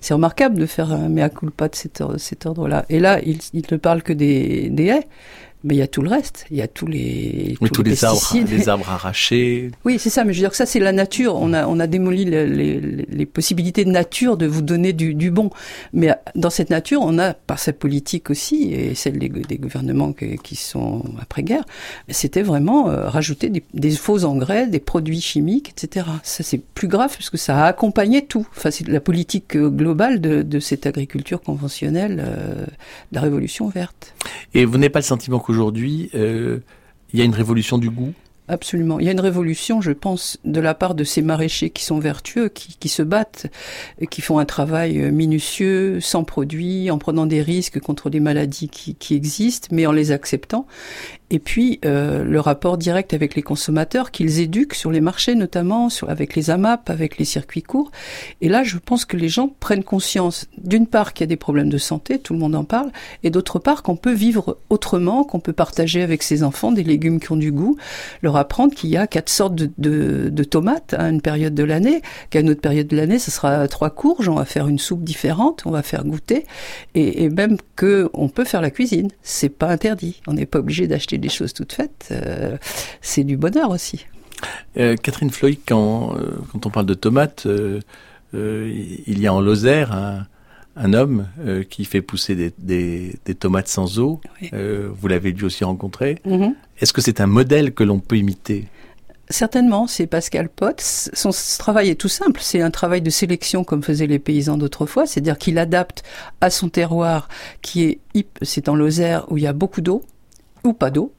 C'est 0.00 0.14
remarquable 0.14 0.56
de 0.58 0.64
faire 0.64 0.90
un 0.92 1.10
mea 1.10 1.28
culpa 1.28 1.68
de 1.68 1.74
cet, 1.74 2.00
or- 2.00 2.14
cet 2.18 2.46
ordre-là. 2.46 2.86
Et 2.88 2.98
là, 2.98 3.20
il, 3.22 3.38
ne 3.70 3.76
parle 3.76 4.02
que 4.02 4.14
des 4.14 4.72
haies, 4.78 5.06
Mais 5.66 5.74
il 5.74 5.78
y 5.78 5.82
a 5.82 5.88
tout 5.88 6.02
le 6.02 6.08
reste. 6.08 6.46
Il 6.52 6.56
y 6.56 6.62
a 6.62 6.68
tous 6.68 6.86
les 6.86 7.56
oui, 7.60 7.70
tous, 7.70 7.82
les, 7.82 8.04
arbres, 8.04 8.20
pesticides. 8.20 8.48
les 8.48 8.68
arbres 8.68 8.88
arrachés. 8.88 9.72
Oui, 9.84 9.98
c'est 9.98 10.10
ça. 10.10 10.22
Mais 10.24 10.32
je 10.32 10.38
veux 10.38 10.42
dire 10.42 10.50
que 10.50 10.56
ça, 10.56 10.64
c'est 10.64 10.78
la 10.78 10.92
nature. 10.92 11.34
On 11.34 11.52
a, 11.52 11.66
on 11.66 11.80
a 11.80 11.88
démoli 11.88 12.24
les, 12.24 12.46
les, 12.46 12.80
les 12.80 13.26
possibilités 13.26 13.84
de 13.84 13.90
nature 13.90 14.36
de 14.36 14.46
vous 14.46 14.62
donner 14.62 14.92
du, 14.92 15.14
du, 15.14 15.32
bon. 15.32 15.50
Mais 15.92 16.14
dans 16.36 16.50
cette 16.50 16.70
nature, 16.70 17.00
on 17.02 17.18
a, 17.18 17.34
par 17.34 17.58
sa 17.58 17.72
politique 17.72 18.30
aussi, 18.30 18.72
et 18.72 18.94
celle 18.94 19.18
des, 19.18 19.28
des 19.28 19.58
gouvernements 19.58 20.12
que, 20.12 20.36
qui 20.36 20.54
sont 20.54 21.02
après-guerre, 21.20 21.64
c'était 22.10 22.42
vraiment 22.42 22.88
euh, 22.88 23.08
rajouter 23.08 23.48
des, 23.48 23.64
des, 23.74 23.90
faux 23.90 24.24
engrais, 24.24 24.68
des 24.68 24.78
produits 24.78 25.20
chimiques, 25.20 25.70
etc. 25.70 26.06
Ça, 26.22 26.44
c'est 26.44 26.58
plus 26.58 26.86
grave 26.86 27.10
parce 27.12 27.28
que 27.28 27.38
ça 27.38 27.64
a 27.64 27.66
accompagné 27.66 28.24
tout. 28.24 28.46
Enfin, 28.56 28.70
c'est 28.70 28.86
la 28.86 29.00
politique 29.00 29.56
globale 29.56 30.20
de, 30.20 30.42
de 30.42 30.60
cette 30.60 30.86
agriculture 30.86 31.42
conventionnelle, 31.42 32.22
euh, 32.24 32.66
de 32.66 33.14
la 33.16 33.20
révolution 33.20 33.68
verte. 33.68 34.14
Et 34.54 34.64
vous 34.64 34.78
n'avez 34.78 34.90
pas 34.90 35.00
le 35.00 35.04
sentiment 35.04 35.40
qu'aujourd'hui, 35.56 36.10
euh, 36.14 36.58
il 37.12 37.18
y 37.18 37.22
a 37.22 37.24
une 37.24 37.34
révolution 37.34 37.78
du 37.78 37.90
goût? 37.90 38.12
Absolument. 38.48 39.00
Il 39.00 39.06
y 39.06 39.08
a 39.08 39.12
une 39.12 39.20
révolution, 39.20 39.80
je 39.80 39.90
pense, 39.90 40.38
de 40.44 40.60
la 40.60 40.74
part 40.74 40.94
de 40.94 41.02
ces 41.02 41.20
maraîchers 41.20 41.70
qui 41.70 41.82
sont 41.82 41.98
vertueux, 41.98 42.48
qui, 42.48 42.76
qui 42.78 42.88
se 42.88 43.02
battent, 43.02 43.48
qui 44.08 44.20
font 44.20 44.38
un 44.38 44.44
travail 44.44 45.00
euh, 45.00 45.10
minutieux, 45.10 46.00
sans 46.00 46.22
produits, 46.22 46.90
en 46.92 46.98
prenant 46.98 47.26
des 47.26 47.42
risques 47.42 47.80
contre 47.80 48.08
les 48.08 48.20
maladies 48.20 48.68
qui, 48.68 48.94
qui 48.94 49.14
existent, 49.14 49.68
mais 49.72 49.86
en 49.86 49.92
les 49.92 50.12
acceptant. 50.12 50.66
Et 51.30 51.38
puis 51.40 51.80
euh, 51.84 52.22
le 52.22 52.38
rapport 52.38 52.78
direct 52.78 53.12
avec 53.12 53.34
les 53.34 53.42
consommateurs 53.42 54.12
qu'ils 54.12 54.40
éduquent 54.40 54.74
sur 54.74 54.92
les 54.92 55.00
marchés 55.00 55.34
notamment, 55.34 55.88
sur, 55.88 56.08
avec 56.08 56.36
les 56.36 56.50
AMAP, 56.50 56.88
avec 56.88 57.18
les 57.18 57.24
circuits 57.24 57.62
courts. 57.62 57.90
Et 58.40 58.48
là, 58.48 58.62
je 58.62 58.78
pense 58.78 59.04
que 59.04 59.16
les 59.16 59.28
gens 59.28 59.48
prennent 59.60 59.82
conscience, 59.82 60.46
d'une 60.58 60.86
part 60.86 61.12
qu'il 61.12 61.24
y 61.24 61.26
a 61.26 61.28
des 61.28 61.36
problèmes 61.36 61.68
de 61.68 61.78
santé, 61.78 62.20
tout 62.20 62.32
le 62.32 62.38
monde 62.38 62.54
en 62.54 62.64
parle, 62.64 62.92
et 63.24 63.30
d'autre 63.30 63.58
part 63.58 63.82
qu'on 63.82 63.96
peut 63.96 64.12
vivre 64.12 64.58
autrement, 64.70 65.24
qu'on 65.24 65.40
peut 65.40 65.52
partager 65.52 66.02
avec 66.02 66.22
ses 66.22 66.44
enfants 66.44 66.70
des 66.70 66.84
légumes 66.84 67.18
qui 67.18 67.32
ont 67.32 67.36
du 67.36 67.50
goût, 67.50 67.76
leur 68.22 68.36
apprendre 68.36 68.72
qu'il 68.72 68.90
y 68.90 68.96
a 68.96 69.08
quatre 69.08 69.28
sortes 69.28 69.54
de, 69.54 69.70
de, 69.78 70.28
de 70.30 70.44
tomates 70.44 70.94
à 70.94 71.08
une 71.08 71.20
période 71.20 71.54
de 71.54 71.64
l'année, 71.64 72.02
qu'à 72.30 72.40
une 72.40 72.50
autre 72.50 72.60
période 72.60 72.86
de 72.86 72.96
l'année, 72.96 73.18
ce 73.18 73.32
sera 73.32 73.66
trois 73.66 73.90
courges, 73.90 74.28
on 74.28 74.36
va 74.36 74.44
faire 74.44 74.68
une 74.68 74.78
soupe 74.78 75.02
différente, 75.02 75.64
on 75.66 75.70
va 75.70 75.82
faire 75.82 76.04
goûter, 76.04 76.46
et, 76.94 77.24
et 77.24 77.30
même 77.30 77.56
que 77.74 78.10
on 78.14 78.28
peut 78.28 78.44
faire 78.44 78.60
la 78.60 78.70
cuisine, 78.70 79.08
c'est 79.22 79.48
pas 79.48 79.68
interdit, 79.68 80.20
on 80.28 80.34
n'est 80.34 80.46
pas 80.46 80.60
obligé 80.60 80.86
d'acheter 80.86 81.15
des 81.18 81.28
choses 81.28 81.52
toutes 81.52 81.72
faites, 81.72 82.08
euh, 82.10 82.56
c'est 83.00 83.24
du 83.24 83.36
bonheur 83.36 83.70
aussi. 83.70 84.06
Euh, 84.76 84.96
Catherine 84.96 85.30
Floyd, 85.30 85.58
quand, 85.66 86.16
euh, 86.16 86.36
quand 86.52 86.66
on 86.66 86.70
parle 86.70 86.86
de 86.86 86.94
tomates, 86.94 87.46
il 88.32 89.18
y 89.18 89.26
a 89.26 89.32
en 89.32 89.40
Lozère 89.40 89.92
un, 89.92 90.26
un 90.76 90.92
homme 90.92 91.26
qui 91.70 91.84
fait 91.86 92.02
pousser 92.02 92.34
des, 92.34 92.52
des, 92.58 93.16
des 93.24 93.34
tomates 93.34 93.68
sans 93.68 93.98
eau. 93.98 94.20
Oui. 94.42 94.50
vous 94.98 95.08
l'avez 95.08 95.32
lui 95.32 95.44
aussi 95.44 95.64
rencontré. 95.64 96.18
Mm 96.24 96.36
-hmm. 96.36 96.54
Est-ce 96.80 96.92
que 96.92 97.00
c'est 97.00 97.20
un 97.20 97.26
modèle 97.26 97.72
que 97.72 97.84
l'on 97.84 98.00
peut 98.00 98.18
imiter? 98.18 98.66
Certainement, 99.28 99.88
c'est 99.88 100.06
Pascal 100.06 100.48
Potts. 100.48 101.10
Son 101.12 101.30
travail 101.58 101.88
est 101.90 101.96
tout 101.96 102.08
simple, 102.08 102.40
c'est 102.42 102.62
un 102.62 102.70
travail 102.70 103.02
de 103.02 103.10
sélection 103.10 103.64
comme 103.64 103.82
faisaient 103.82 104.06
les 104.06 104.20
paysans 104.20 104.56
d'autrefois, 104.56 105.04
c'est-à-dire 105.06 105.36
qu'il 105.36 105.58
adapte 105.58 106.04
à 106.40 106.48
son 106.50 106.68
terroir 106.68 107.28
qui 107.60 107.82
est, 107.84 108.26
c'est 108.42 108.68
en 108.68 108.76
Lozère 108.76 109.24
où 109.30 109.36
il 109.36 109.42
y 109.42 109.48
a 109.48 109.52
beaucoup 109.52 109.80
d'eau 109.80 110.04
ou 110.66 110.72
pas 110.72 110.90
d'eau. 110.90 111.12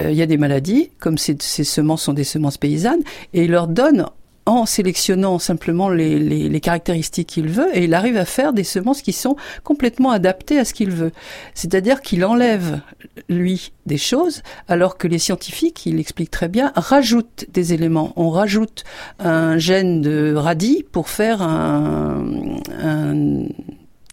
Euh, 0.00 0.10
il 0.10 0.16
y 0.16 0.22
a 0.22 0.26
des 0.26 0.38
maladies, 0.38 0.90
comme 0.98 1.18
ces, 1.18 1.36
ces, 1.40 1.64
semences 1.64 2.02
sont 2.02 2.14
des 2.14 2.24
semences 2.24 2.58
paysannes, 2.58 3.02
et 3.34 3.44
il 3.44 3.50
leur 3.50 3.68
donne 3.68 4.06
en 4.44 4.66
sélectionnant 4.66 5.38
simplement 5.38 5.88
les, 5.88 6.60
caractéristiques 6.60 7.28
qu'il 7.28 7.48
veut, 7.48 7.68
et 7.76 7.84
il 7.84 7.94
arrive 7.94 8.16
à 8.16 8.24
faire 8.24 8.52
des 8.52 8.64
semences 8.64 9.02
qui 9.02 9.12
sont 9.12 9.36
complètement 9.62 10.10
adaptées 10.10 10.58
à 10.58 10.64
ce 10.64 10.74
qu'il 10.74 10.90
veut. 10.90 11.12
C'est-à-dire 11.54 12.00
qu'il 12.00 12.24
enlève, 12.24 12.80
lui, 13.28 13.72
des 13.86 13.98
choses, 13.98 14.42
alors 14.68 14.98
que 14.98 15.06
les 15.06 15.18
scientifiques, 15.18 15.86
il 15.86 16.00
explique 16.00 16.30
très 16.30 16.48
bien, 16.48 16.72
rajoutent 16.74 17.46
des 17.52 17.72
éléments. 17.72 18.12
On 18.16 18.30
rajoute 18.30 18.84
un 19.20 19.58
gène 19.58 20.00
de 20.00 20.34
radis 20.34 20.84
pour 20.90 21.08
faire 21.08 21.42
un 21.42 22.24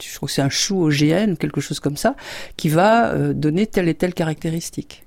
je 0.03 0.15
crois 0.15 0.27
que 0.27 0.33
c'est 0.33 0.41
un 0.41 0.49
chou 0.49 0.85
OGN, 0.85 1.35
quelque 1.35 1.62
chose 1.62 1.79
comme 1.79 1.97
ça, 1.97 2.15
qui 2.57 2.69
va 2.69 3.12
euh, 3.12 3.33
donner 3.33 3.67
telle 3.67 3.88
et 3.88 3.95
telle 3.95 4.13
caractéristique. 4.13 5.03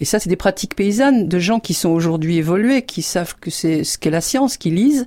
Et 0.00 0.06
ça, 0.06 0.18
c'est 0.18 0.30
des 0.30 0.36
pratiques 0.36 0.74
paysannes 0.74 1.28
de 1.28 1.38
gens 1.38 1.60
qui 1.60 1.74
sont 1.74 1.90
aujourd'hui 1.90 2.38
évolués, 2.38 2.82
qui 2.82 3.02
savent 3.02 3.34
que 3.38 3.50
c'est 3.50 3.84
ce 3.84 3.98
qu'est 3.98 4.10
la 4.10 4.22
science, 4.22 4.56
qui 4.56 4.70
lisent, 4.70 5.06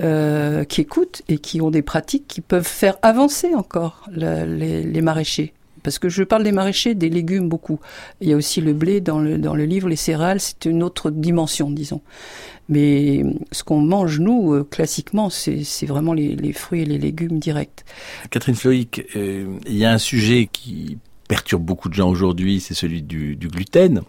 euh, 0.00 0.64
qui 0.64 0.82
écoutent 0.82 1.22
et 1.28 1.38
qui 1.38 1.62
ont 1.62 1.70
des 1.70 1.80
pratiques 1.80 2.28
qui 2.28 2.42
peuvent 2.42 2.66
faire 2.66 2.98
avancer 3.00 3.54
encore 3.54 4.04
les, 4.12 5.00
maraîchers. 5.00 5.54
Parce 5.82 5.98
que 5.98 6.10
je 6.10 6.22
parle 6.24 6.42
des 6.42 6.52
maraîchers, 6.52 6.94
des 6.94 7.08
légumes 7.08 7.48
beaucoup. 7.48 7.80
Il 8.20 8.28
y 8.28 8.34
a 8.34 8.36
aussi 8.36 8.60
le 8.60 8.74
blé 8.74 9.00
dans 9.00 9.18
le, 9.18 9.38
dans 9.38 9.54
le 9.54 9.64
livre, 9.64 9.88
les 9.88 9.96
céréales, 9.96 10.40
c'est 10.40 10.66
une 10.66 10.82
autre 10.82 11.10
dimension, 11.10 11.70
disons. 11.70 12.02
Mais 12.68 13.22
ce 13.50 13.64
qu'on 13.64 13.80
mange, 13.80 14.20
nous, 14.20 14.52
euh, 14.52 14.64
classiquement, 14.64 15.30
c'est 15.30 15.86
vraiment 15.86 16.12
les, 16.12 16.52
fruits 16.52 16.82
et 16.82 16.84
les 16.84 16.98
légumes 16.98 17.38
directs. 17.38 17.84
Catherine 18.30 18.54
Floïc, 18.54 19.06
euh, 19.16 19.58
il 19.66 19.76
y 19.76 19.84
a 19.84 19.92
un 19.92 19.98
sujet 19.98 20.48
qui 20.52 20.98
perturbe 21.28 21.62
beaucoup 21.62 21.88
de 21.88 21.94
gens 21.94 22.08
aujourd'hui, 22.08 22.60
c'est 22.60 22.74
celui 22.74 23.02
du, 23.02 23.36
gluten 23.36 24.02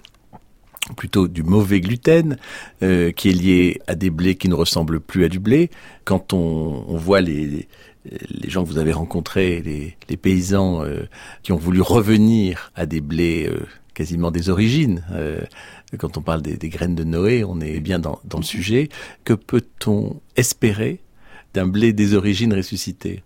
plutôt 0.98 1.28
du 1.28 1.44
mauvais 1.44 1.82
gluten, 1.82 2.38
euh, 2.82 3.12
qui 3.12 3.30
est 3.30 3.34
lié 3.34 3.82
à 3.86 3.94
des 3.94 4.10
blés 4.10 4.36
qui 4.36 4.50
ne 4.50 4.56
ressemblent 4.56 5.00
plus 5.00 5.24
à 5.24 5.30
du 5.30 5.38
blé. 5.38 5.70
Quand 6.04 6.34
on, 6.34 6.98
voit 6.98 7.22
les, 7.22 7.68
les 8.06 8.50
gens 8.50 8.64
que 8.64 8.70
vous 8.70 8.80
avez 8.80 8.94
rencontrés, 8.94 9.62
les, 9.62 10.18
paysans 10.18 10.84
qui 11.44 11.52
ont 11.52 11.58
voulu 11.58 11.82
revenir 11.82 12.72
à 12.76 12.88
des 12.88 13.02
blés 13.02 13.52
quasiment 13.94 14.32
des 14.32 14.50
origines, 14.50 15.04
quand 15.98 16.18
on 16.18 16.22
parle 16.22 16.42
des, 16.42 16.58
des, 16.58 16.70
graines 16.70 16.96
de 16.96 17.04
Noé, 17.04 17.44
on 17.44 17.60
est 17.62 17.80
bien 17.80 18.00
dans, 18.00 18.20
dans 18.26 18.38
le 18.38 18.44
sujet. 18.44 18.90
Que 19.24 19.34
peut-on 19.34 20.22
espérer 20.36 21.00
d'un 21.54 21.68
blé 21.68 21.94
des 21.94 22.14
origines 22.14 22.54
ressuscité? 22.54 23.24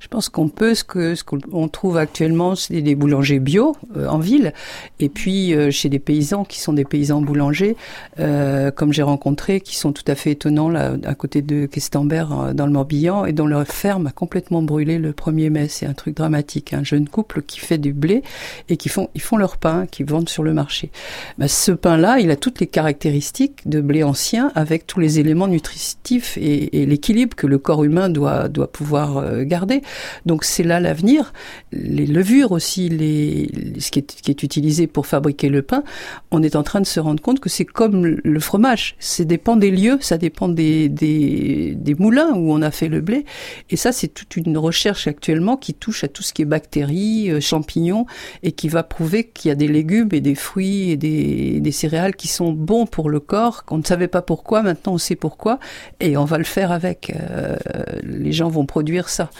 Je 0.00 0.08
pense 0.08 0.30
qu'on 0.30 0.48
peut, 0.48 0.74
ce 0.74 0.82
que 0.82 1.14
ce 1.14 1.22
qu'on 1.22 1.68
trouve 1.68 1.98
actuellement, 1.98 2.54
c'est 2.54 2.80
des 2.80 2.94
boulangers 2.94 3.38
bio 3.38 3.76
euh, 3.96 4.08
en 4.08 4.18
ville, 4.18 4.54
et 4.98 5.10
puis 5.10 5.54
euh, 5.54 5.70
chez 5.70 5.90
des 5.90 5.98
paysans 5.98 6.44
qui 6.44 6.58
sont 6.58 6.72
des 6.72 6.86
paysans 6.86 7.20
boulangers, 7.20 7.76
euh, 8.18 8.70
comme 8.70 8.94
j'ai 8.94 9.02
rencontré, 9.02 9.60
qui 9.60 9.76
sont 9.76 9.92
tout 9.92 10.04
à 10.06 10.14
fait 10.14 10.32
étonnants 10.32 10.70
là, 10.70 10.94
à 11.04 11.14
côté 11.14 11.42
de 11.42 11.66
Questembert 11.66 12.54
dans 12.54 12.66
le 12.66 12.72
Morbihan, 12.72 13.26
et 13.26 13.32
dont 13.32 13.46
leur 13.46 13.66
ferme 13.66 14.06
a 14.06 14.10
complètement 14.10 14.62
brûlé 14.62 14.98
le 14.98 15.12
1er 15.12 15.50
mai. 15.50 15.68
C'est 15.68 15.86
un 15.86 15.92
truc 15.92 16.16
dramatique. 16.16 16.72
Un 16.72 16.82
jeune 16.82 17.06
couple 17.06 17.42
qui 17.42 17.60
fait 17.60 17.78
du 17.78 17.92
blé 17.92 18.22
et 18.68 18.78
qui 18.78 18.88
font 18.88 19.10
ils 19.14 19.20
font 19.20 19.36
leur 19.36 19.58
pain, 19.58 19.86
qui 19.86 20.02
vendent 20.02 20.30
sur 20.30 20.42
le 20.42 20.54
marché. 20.54 20.90
Ben, 21.36 21.46
ce 21.46 21.72
pain-là, 21.72 22.20
il 22.20 22.30
a 22.30 22.36
toutes 22.36 22.60
les 22.60 22.66
caractéristiques 22.66 23.68
de 23.68 23.82
blé 23.82 24.02
ancien, 24.02 24.50
avec 24.54 24.86
tous 24.86 24.98
les 24.98 25.20
éléments 25.20 25.48
nutritifs 25.48 26.38
et, 26.38 26.80
et 26.80 26.86
l'équilibre 26.86 27.36
que 27.36 27.46
le 27.46 27.58
corps 27.58 27.84
humain 27.84 28.08
doit 28.08 28.48
doit 28.48 28.72
pouvoir 28.72 29.44
garder. 29.44 29.82
Donc 30.26 30.44
c'est 30.44 30.62
là 30.62 30.80
l'avenir. 30.80 31.32
Les 31.72 32.06
levures 32.06 32.52
aussi, 32.52 32.88
les, 32.88 33.50
ce 33.78 33.90
qui 33.90 34.00
est, 34.00 34.20
qui 34.22 34.30
est, 34.30 34.42
utilisé 34.42 34.86
pour 34.86 35.06
fabriquer 35.06 35.48
le 35.48 35.62
pain, 35.62 35.82
on 36.30 36.42
est 36.42 36.56
en 36.56 36.62
train 36.62 36.80
de 36.80 36.86
se 36.86 37.00
rendre 37.00 37.22
compte 37.22 37.40
que 37.40 37.48
c'est 37.48 37.64
comme 37.64 38.04
le 38.22 38.40
fromage. 38.40 38.96
Ça 38.98 39.24
dépend 39.24 39.56
des 39.56 39.70
lieux, 39.70 39.98
ça 40.00 40.18
dépend 40.18 40.48
des, 40.48 40.88
des, 40.88 41.74
des 41.76 41.94
moulins 41.94 42.32
où 42.34 42.52
on 42.52 42.62
a 42.62 42.70
fait 42.70 42.88
le 42.88 43.00
blé. 43.00 43.24
Et 43.70 43.76
ça, 43.76 43.92
c'est 43.92 44.08
toute 44.08 44.36
une 44.36 44.56
recherche 44.58 45.06
actuellement 45.06 45.56
qui 45.56 45.74
touche 45.74 46.04
à 46.04 46.08
tout 46.08 46.22
ce 46.22 46.32
qui 46.32 46.42
est 46.42 46.46
bactéries, 46.46 47.30
euh, 47.30 47.40
champignons, 47.40 48.06
et 48.42 48.52
qui 48.52 48.68
va 48.68 48.82
prouver 48.82 49.24
qu'il 49.24 49.48
y 49.48 49.52
a 49.52 49.54
des 49.54 49.68
légumes 49.68 50.08
et 50.12 50.20
des 50.20 50.34
fruits 50.34 50.90
et 50.90 50.96
des, 50.96 51.60
des 51.60 51.72
céréales 51.72 52.16
qui 52.16 52.28
sont 52.28 52.52
bons 52.52 52.86
pour 52.86 53.10
le 53.10 53.20
corps, 53.20 53.64
qu'on 53.64 53.78
ne 53.78 53.84
savait 53.84 54.08
pas 54.08 54.22
pourquoi, 54.22 54.62
maintenant 54.62 54.94
on 54.94 54.98
sait 54.98 55.16
pourquoi, 55.16 55.58
et 56.00 56.16
on 56.16 56.24
va 56.24 56.38
le 56.38 56.44
faire 56.44 56.72
avec. 56.72 57.12
Euh, 57.14 57.56
les 58.02 58.32
gens 58.32 58.48
vont 58.48 58.66
produire 58.66 59.08
ça. 59.08 59.30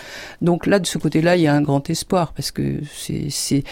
Donc 0.42 0.66
là, 0.66 0.79
de 0.79 0.87
ce 0.87 0.98
côté-là, 0.98 1.37
il 1.37 1.42
y 1.42 1.46
a 1.46 1.55
un 1.55 1.61
grand 1.61 1.88
espoir 1.90 2.33
parce 2.33 2.50
que 2.50 2.81
c'est, 2.92 3.29
c'est, 3.31 3.62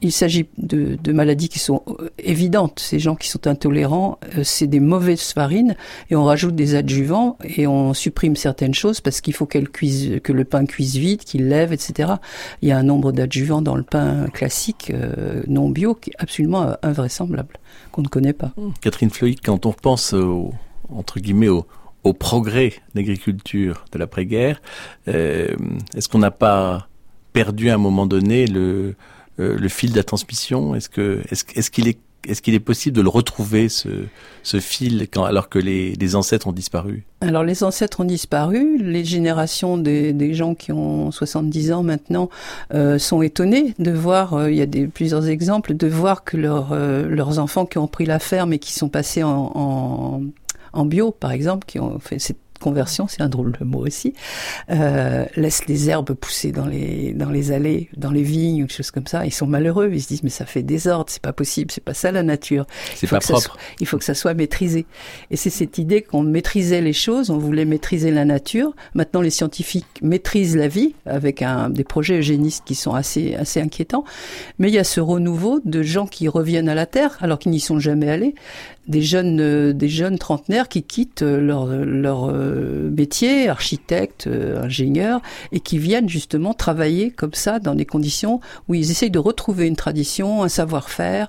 il 0.00 0.12
s'agit 0.12 0.46
de, 0.56 0.96
de, 1.02 1.12
maladies 1.12 1.48
qui 1.48 1.58
sont 1.58 1.82
euh, 1.88 2.10
évidentes. 2.18 2.78
Ces 2.80 2.98
gens 2.98 3.14
qui 3.14 3.28
sont 3.28 3.46
intolérants, 3.46 4.18
euh, 4.36 4.42
c'est 4.42 4.66
des 4.66 4.80
mauvaises 4.80 5.32
farines 5.32 5.76
et 6.10 6.16
on 6.16 6.24
rajoute 6.24 6.54
des 6.54 6.74
adjuvants 6.74 7.36
et 7.44 7.66
on 7.66 7.92
supprime 7.92 8.36
certaines 8.36 8.74
choses 8.74 9.00
parce 9.00 9.20
qu'il 9.20 9.34
faut 9.34 9.46
qu'elle 9.46 9.68
cuise, 9.68 10.20
que 10.22 10.32
le 10.32 10.44
pain 10.44 10.64
cuise 10.64 10.96
vite, 10.96 11.24
qu'il 11.24 11.48
lève, 11.48 11.72
etc. 11.72 12.14
Il 12.62 12.68
y 12.68 12.72
a 12.72 12.78
un 12.78 12.82
nombre 12.82 13.12
d'adjuvants 13.12 13.62
dans 13.62 13.76
le 13.76 13.82
pain 13.82 14.26
classique 14.32 14.90
euh, 14.94 15.42
non 15.48 15.68
bio 15.68 15.94
qui 15.94 16.10
est 16.10 16.16
absolument 16.18 16.76
invraisemblable 16.82 17.58
qu'on 17.92 18.02
ne 18.02 18.08
connaît 18.08 18.32
pas. 18.32 18.52
Catherine 18.80 19.10
Floyd, 19.10 19.38
quand 19.44 19.66
on 19.66 19.72
pense 19.72 20.12
au, 20.12 20.52
entre 20.90 21.20
guillemets 21.20 21.48
au 21.48 21.66
au 22.06 22.12
progrès 22.12 22.72
d'agriculture 22.94 23.84
de 23.90 23.98
l'après-guerre, 23.98 24.62
euh, 25.08 25.48
est-ce 25.96 26.08
qu'on 26.08 26.20
n'a 26.20 26.30
pas 26.30 26.88
perdu 27.32 27.68
à 27.68 27.74
un 27.74 27.78
moment 27.78 28.06
donné 28.06 28.46
le, 28.46 28.94
euh, 29.40 29.68
fil 29.68 29.90
de 29.90 29.96
la 29.96 30.04
transmission? 30.04 30.76
Est-ce 30.76 30.88
qu'il 31.70 31.88
est 32.54 32.60
possible 32.60 32.96
de 32.96 33.02
le 33.02 33.08
retrouver, 33.08 33.68
ce, 33.68 34.06
fil, 34.60 35.08
alors 35.16 35.48
que 35.48 35.58
les, 35.58 36.14
ancêtres 36.14 36.46
ont 36.46 36.52
disparu? 36.52 37.04
Alors 37.22 37.42
les 37.42 37.64
ancêtres 37.64 37.98
ont 37.98 38.04
disparu, 38.04 38.78
les 38.78 39.04
générations 39.04 39.76
des, 39.76 40.32
gens 40.32 40.54
qui 40.54 40.70
ont 40.70 41.10
70 41.10 41.72
ans 41.72 41.82
maintenant 41.82 42.30
euh, 42.72 43.00
sont 43.00 43.20
étonnés 43.20 43.74
de 43.80 43.90
voir, 43.90 44.48
il 44.48 44.54
y 44.54 44.62
a 44.62 44.66
des, 44.66 44.86
plusieurs 44.86 45.26
exemples, 45.26 45.74
de 45.74 45.88
voir 45.88 46.22
que 46.22 46.36
leurs 46.36 47.38
enfants 47.40 47.66
qui 47.66 47.78
ont 47.78 47.88
pris 47.88 48.06
la 48.06 48.20
ferme 48.20 48.52
et 48.52 48.60
qui 48.60 48.72
sont 48.72 48.88
passés 48.88 49.24
en, 49.24 50.22
en 50.76 50.84
bio, 50.84 51.10
par 51.10 51.32
exemple, 51.32 51.66
qui 51.66 51.80
ont 51.80 51.98
fait 51.98 52.18
cette 52.18 52.38
conversion, 52.58 53.06
c'est 53.08 53.22
un 53.22 53.28
drôle 53.28 53.52
de 53.52 53.64
mot 53.64 53.86
aussi, 53.86 54.14
euh, 54.70 55.24
laissent 55.36 55.66
les 55.66 55.90
herbes 55.90 56.12
pousser 56.14 56.52
dans 56.52 56.66
les 56.66 57.12
dans 57.12 57.30
les 57.30 57.52
allées, 57.52 57.88
dans 57.96 58.10
les 58.10 58.22
vignes 58.22 58.64
ou 58.64 58.66
des 58.66 58.72
choses 58.72 58.90
comme 58.90 59.06
ça. 59.06 59.24
Ils 59.26 59.32
sont 59.32 59.46
malheureux. 59.46 59.90
Ils 59.92 60.02
se 60.02 60.08
disent 60.08 60.22
mais 60.22 60.30
ça 60.30 60.46
fait 60.46 60.62
désordre, 60.62 61.06
c'est 61.08 61.22
pas 61.22 61.32
possible, 61.32 61.70
c'est 61.70 61.84
pas 61.84 61.94
ça 61.94 62.10
la 62.12 62.22
nature. 62.22 62.66
C'est 62.94 63.08
pas 63.08 63.20
propre. 63.20 63.40
Soit, 63.40 63.56
il 63.80 63.86
faut 63.86 63.98
que 63.98 64.04
ça 64.04 64.14
soit 64.14 64.34
maîtrisé. 64.34 64.86
Et 65.30 65.36
c'est 65.36 65.50
cette 65.50 65.78
idée 65.78 66.02
qu'on 66.02 66.22
maîtrisait 66.22 66.80
les 66.80 66.92
choses, 66.92 67.30
on 67.30 67.38
voulait 67.38 67.64
maîtriser 67.64 68.10
la 68.10 68.24
nature. 68.24 68.74
Maintenant 68.94 69.20
les 69.20 69.30
scientifiques 69.30 69.86
maîtrisent 70.02 70.56
la 70.56 70.68
vie 70.68 70.94
avec 71.06 71.42
un, 71.42 71.70
des 71.70 71.84
projets 71.84 72.18
eugénistes 72.18 72.64
qui 72.64 72.74
sont 72.74 72.94
assez 72.94 73.34
assez 73.34 73.60
inquiétants. 73.60 74.04
Mais 74.58 74.68
il 74.68 74.74
y 74.74 74.78
a 74.78 74.84
ce 74.84 75.00
renouveau 75.00 75.60
de 75.64 75.82
gens 75.82 76.06
qui 76.06 76.28
reviennent 76.28 76.68
à 76.68 76.74
la 76.74 76.86
terre 76.86 77.18
alors 77.20 77.38
qu'ils 77.38 77.52
n'y 77.52 77.60
sont 77.60 77.78
jamais 77.78 78.08
allés 78.08 78.34
des 78.88 79.02
jeunes 79.02 79.40
euh, 79.40 79.72
des 79.72 79.88
jeunes 79.88 80.18
trentenaires 80.18 80.68
qui 80.68 80.82
quittent 80.82 81.22
leur 81.22 81.66
leur 81.66 82.30
euh, 82.30 82.90
métier 82.90 83.48
architecte 83.48 84.26
euh, 84.26 84.62
ingénieur 84.62 85.20
et 85.52 85.60
qui 85.60 85.78
viennent 85.78 86.08
justement 86.08 86.54
travailler 86.54 87.10
comme 87.10 87.34
ça 87.34 87.58
dans 87.58 87.74
des 87.74 87.86
conditions 87.86 88.40
où 88.68 88.74
ils 88.74 88.90
essayent 88.90 89.10
de 89.10 89.18
retrouver 89.18 89.66
une 89.66 89.76
tradition 89.76 90.42
un 90.42 90.48
savoir-faire 90.48 91.28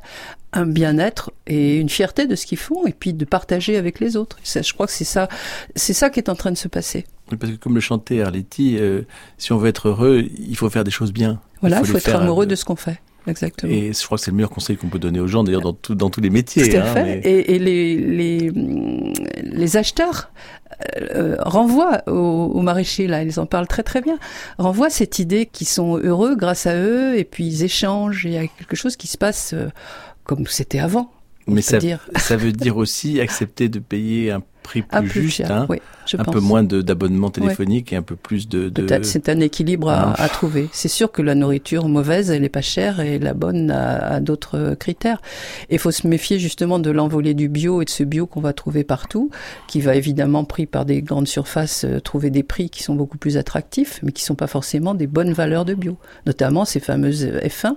un 0.54 0.66
bien-être 0.66 1.32
et 1.46 1.78
une 1.78 1.90
fierté 1.90 2.26
de 2.26 2.36
ce 2.36 2.46
qu'ils 2.46 2.58
font 2.58 2.86
et 2.86 2.94
puis 2.94 3.14
de 3.14 3.26
partager 3.26 3.76
avec 3.76 4.00
les 4.00 4.16
autres. 4.16 4.38
Ça, 4.44 4.62
je 4.62 4.74
crois 4.74 4.88
que 4.88 4.94
c'est 4.94 5.04
ça 5.04 5.28
c'est 5.76 5.94
ça 5.94 6.10
qui 6.10 6.20
est 6.20 6.30
en 6.30 6.36
train 6.36 6.52
de 6.52 6.58
se 6.58 6.68
passer. 6.68 7.06
Parce 7.38 7.52
que 7.52 7.58
comme 7.58 7.76
le 7.76 7.82
chantait 7.82 8.22
Arletty 8.22 8.78
euh, 8.78 9.02
si 9.38 9.52
on 9.52 9.58
veut 9.58 9.70
être 9.70 9.90
heureux 9.90 10.24
il 10.38 10.56
faut 10.56 10.70
faire 10.70 10.84
des 10.84 10.92
choses 10.92 11.12
bien. 11.12 11.42
Voilà 11.62 11.78
il 11.78 11.80
faut, 11.80 11.86
il 11.86 11.92
faut 11.92 12.10
être 12.10 12.16
amoureux 12.16 12.46
de 12.46 12.56
ce 12.56 12.66
qu'on 12.66 12.76
fait 12.76 13.00
Exactement. 13.28 13.72
Et 13.72 13.92
je 13.94 14.06
crois 14.06 14.18
que 14.18 14.24
c'est 14.24 14.32
le 14.32 14.38
meilleur 14.38 14.50
conseil 14.50 14.78
qu'on 14.78 14.88
peut 14.88 15.00
donner 15.00 15.20
aux 15.20 15.28
gens, 15.28 15.44
d'ailleurs, 15.44 15.62
dans, 15.62 15.74
tout, 15.74 15.96
dans 15.96 16.10
tous 16.10 16.22
les 16.22 16.30
métiers. 16.30 16.70
Tout 16.70 16.78
à 16.78 16.82
hein, 16.82 16.94
fait. 16.94 17.04
Mais... 17.04 17.18
Et, 17.20 17.56
et 17.56 17.60
les, 17.60 17.98
les, 17.98 18.52
les, 19.44 19.78
acheteurs 19.78 20.32
euh, 21.14 21.36
renvoient 21.40 22.04
aux, 22.08 22.52
aux, 22.54 22.62
maraîchers, 22.62 23.08
là, 23.08 23.24
ils 23.24 23.40
en 23.40 23.46
parlent 23.46 23.68
très 23.68 23.84
très 23.84 24.02
bien, 24.02 24.18
renvoient 24.58 24.90
cette 24.90 25.20
idée 25.20 25.46
qu'ils 25.46 25.68
sont 25.68 25.98
heureux 25.98 26.36
grâce 26.36 26.68
à 26.68 26.76
eux, 26.76 27.18
et 27.18 27.24
puis 27.26 27.46
ils 27.46 27.64
échangent, 27.64 28.26
et 28.26 28.30
il 28.30 28.36
y 28.36 28.38
a 28.38 28.48
quelque 28.48 28.76
chose 28.76 28.96
qui 28.96 29.08
se 29.08 29.18
passe 29.18 29.54
euh, 29.54 29.68
comme 30.24 30.48
c'était 30.48 30.80
avant. 30.80 31.12
Mais 31.48 31.62
ça, 31.62 31.80
ça 32.16 32.36
veut 32.36 32.52
dire 32.52 32.76
aussi 32.76 33.22
accepter 33.22 33.70
de 33.70 33.80
payer 33.80 34.32
un 34.32 34.42
prix 34.68 34.82
plus, 34.82 34.98
un 34.98 35.02
plus 35.04 35.22
juste, 35.22 35.38
cher, 35.38 35.52
hein, 35.52 35.66
oui, 35.70 35.78
un 36.14 36.24
pense. 36.24 36.34
peu 36.34 36.42
moins 36.42 36.62
d'abonnements 36.62 37.30
téléphoniques 37.30 37.92
ouais. 37.92 37.96
et 37.96 37.98
un 37.98 38.02
peu 38.02 38.18
plus 38.18 38.50
de. 38.50 38.68
de... 38.68 38.82
Peut-être 38.82 39.06
c'est 39.06 39.30
un 39.30 39.40
équilibre 39.40 39.90
à, 39.90 40.12
à 40.22 40.28
trouver. 40.28 40.68
C'est 40.74 40.90
sûr 40.90 41.12
que 41.12 41.22
la 41.22 41.36
nourriture 41.36 41.88
mauvaise, 41.88 42.30
elle 42.30 42.44
est 42.44 42.50
pas 42.50 42.62
chère 42.62 43.00
et 43.00 43.18
la 43.18 43.34
bonne 43.34 43.72
a, 43.72 44.16
a 44.16 44.20
d'autres 44.20 44.76
critères. 44.78 45.22
Et 45.70 45.76
il 45.76 45.80
faut 45.80 45.92
se 45.92 46.06
méfier 46.06 46.38
justement 46.38 46.80
de 46.80 46.92
l'envolée 46.92 47.34
du 47.34 47.48
bio 47.48 47.82
et 47.82 47.86
de 47.86 47.90
ce 47.90 48.04
bio 48.04 48.28
qu'on 48.28 48.42
va 48.42 48.52
trouver 48.52 48.84
partout, 48.84 49.30
qui 49.68 49.80
va 49.80 49.96
évidemment 49.96 50.44
pris 50.44 50.66
par 50.66 50.86
des 50.86 51.02
grandes 51.02 51.28
surfaces 51.28 51.86
euh, 51.86 52.02
trouver 52.02 52.30
des 52.30 52.44
prix 52.44 52.70
qui 52.70 52.84
sont 52.84 52.96
beaucoup 52.96 53.18
plus 53.18 53.38
attractifs, 53.38 54.02
mais 54.04 54.12
qui 54.12 54.24
sont 54.24 54.36
pas 54.36 54.48
forcément 54.48 54.96
des 54.96 55.08
bonnes 55.08 55.32
valeurs 55.32 55.64
de 55.64 55.76
bio. 55.76 55.98
Notamment 56.26 56.66
ces 56.66 56.82
fameuses 56.82 57.26
F1 57.26 57.76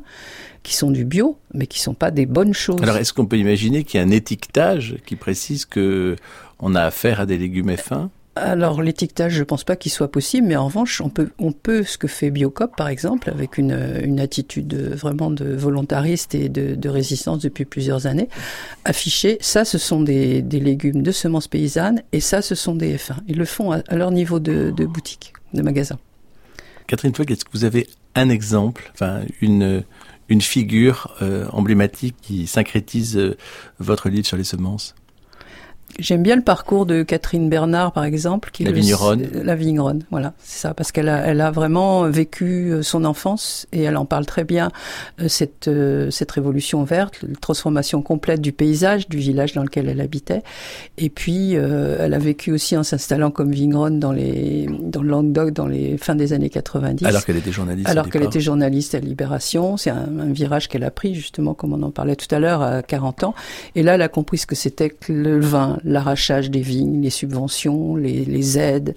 qui 0.62 0.76
sont 0.76 0.90
du 0.90 1.04
bio, 1.04 1.38
mais 1.54 1.66
qui 1.66 1.80
sont 1.80 1.94
pas 1.94 2.10
des 2.10 2.26
bonnes 2.26 2.54
choses. 2.54 2.82
Alors, 2.82 2.96
est-ce 2.96 3.12
qu'on 3.12 3.26
peut 3.26 3.38
imaginer 3.38 3.84
qu'il 3.84 3.98
y 3.98 4.02
a 4.02 4.06
un 4.06 4.10
étiquetage 4.10 4.96
qui 5.06 5.16
précise 5.16 5.64
que 5.64 6.16
on 6.60 6.74
a 6.74 6.82
affaire 6.82 7.20
à 7.20 7.26
des 7.26 7.38
légumes 7.38 7.70
F1 7.70 8.08
alors 8.36 8.80
l'étiquetage, 8.80 9.32
je 9.32 9.42
pense 9.42 9.64
pas 9.64 9.74
qu'il 9.74 9.90
soit 9.90 10.10
possible, 10.10 10.46
mais 10.46 10.56
en 10.56 10.66
revanche, 10.66 11.00
on 11.00 11.08
peut, 11.08 11.30
on 11.38 11.50
peut 11.50 11.82
ce 11.82 11.98
que 11.98 12.06
fait 12.06 12.30
Biocop 12.30 12.76
par 12.76 12.88
exemple, 12.88 13.28
avec 13.28 13.58
une, 13.58 13.76
une 14.02 14.20
attitude 14.20 14.72
vraiment 14.72 15.30
de 15.30 15.44
volontariste 15.52 16.34
et 16.36 16.48
de, 16.48 16.76
de 16.76 16.88
résistance 16.88 17.40
depuis 17.40 17.64
plusieurs 17.64 18.06
années, 18.06 18.28
afficher 18.84 19.36
ça, 19.40 19.64
ce 19.64 19.78
sont 19.78 20.00
des, 20.00 20.42
des, 20.42 20.60
légumes 20.60 21.02
de 21.02 21.10
semences 21.10 21.48
paysannes 21.48 22.02
et 22.12 22.20
ça, 22.20 22.40
ce 22.40 22.54
sont 22.54 22.76
des 22.76 22.96
F1. 22.96 23.16
Ils 23.26 23.36
le 23.36 23.44
font 23.44 23.72
à, 23.72 23.82
à 23.88 23.96
leur 23.96 24.12
niveau 24.12 24.38
de, 24.38 24.72
de, 24.74 24.86
boutique, 24.86 25.32
de 25.52 25.62
magasin. 25.62 25.98
Catherine 26.86 27.14
Fleck, 27.14 27.32
est-ce 27.32 27.44
que 27.44 27.50
vous 27.52 27.64
avez 27.64 27.88
un 28.14 28.30
exemple, 28.30 28.90
enfin 28.94 29.22
une 29.40 29.82
une 30.30 30.40
figure 30.40 31.12
euh, 31.22 31.46
emblématique 31.50 32.14
qui 32.22 32.46
syncrétise 32.46 33.18
euh, 33.18 33.36
votre 33.80 34.08
livre 34.08 34.26
sur 34.26 34.36
les 34.36 34.44
semences? 34.44 34.94
J'aime 35.98 36.22
bien 36.22 36.36
le 36.36 36.42
parcours 36.42 36.86
de 36.86 37.02
Catherine 37.02 37.48
Bernard, 37.48 37.92
par 37.92 38.04
exemple, 38.04 38.50
qui 38.52 38.64
la 38.64 38.72
vigneronne. 38.72 39.26
La 39.42 39.54
vigneronne, 39.54 40.04
voilà, 40.10 40.34
c'est 40.38 40.60
ça, 40.60 40.74
parce 40.74 40.92
qu'elle 40.92 41.08
a, 41.08 41.26
elle 41.26 41.40
a 41.40 41.50
vraiment 41.50 42.08
vécu 42.08 42.70
euh, 42.70 42.82
son 42.82 43.04
enfance 43.04 43.66
et 43.72 43.82
elle 43.82 43.96
en 43.96 44.04
parle 44.04 44.26
très 44.26 44.44
bien 44.44 44.70
cette 45.26 45.70
cette 46.10 46.30
révolution 46.30 46.84
verte, 46.84 47.22
la 47.22 47.34
transformation 47.36 48.02
complète 48.02 48.40
du 48.40 48.52
paysage 48.52 49.08
du 49.08 49.18
village 49.18 49.52
dans 49.52 49.62
lequel 49.62 49.88
elle 49.88 50.00
habitait. 50.00 50.42
Et 50.98 51.10
puis, 51.10 51.56
euh, 51.56 51.96
elle 52.00 52.14
a 52.14 52.18
vécu 52.18 52.52
aussi 52.52 52.76
en 52.76 52.82
s'installant 52.82 53.30
comme 53.30 53.50
vigneronne 53.52 53.98
dans 53.98 54.12
les 54.12 54.68
dans 54.80 55.02
le 55.02 55.10
Languedoc 55.10 55.50
dans 55.50 55.66
les 55.66 55.96
fins 55.98 56.14
des 56.14 56.32
années 56.32 56.50
90. 56.50 57.04
Alors 57.04 57.24
qu'elle 57.24 57.36
était 57.36 57.52
journaliste. 57.52 57.88
Alors 57.88 58.08
qu'elle 58.08 58.22
était 58.22 58.40
journaliste 58.40 58.94
à 58.94 59.00
Libération, 59.00 59.76
c'est 59.76 59.90
un, 59.90 60.08
un, 60.18 60.32
virage 60.32 60.68
qu'elle 60.68 60.84
a 60.84 60.90
pris 60.90 61.14
justement, 61.14 61.54
comme 61.54 61.72
on 61.72 61.82
en 61.82 61.90
parlait 61.90 62.16
tout 62.16 62.32
à 62.34 62.38
l'heure, 62.38 62.62
à 62.62 62.82
40 62.82 63.24
ans. 63.24 63.34
Et 63.74 63.82
là, 63.82 63.94
elle 63.94 64.02
a 64.02 64.08
compris 64.08 64.38
ce 64.38 64.46
que 64.46 64.54
c'était 64.54 64.90
que 64.90 65.12
le 65.12 65.40
vin 65.40 65.78
l'arrachage 65.84 66.50
des 66.50 66.60
vignes, 66.60 67.02
les 67.02 67.10
subventions, 67.10 67.96
les, 67.96 68.24
les, 68.24 68.58
aides 68.58 68.94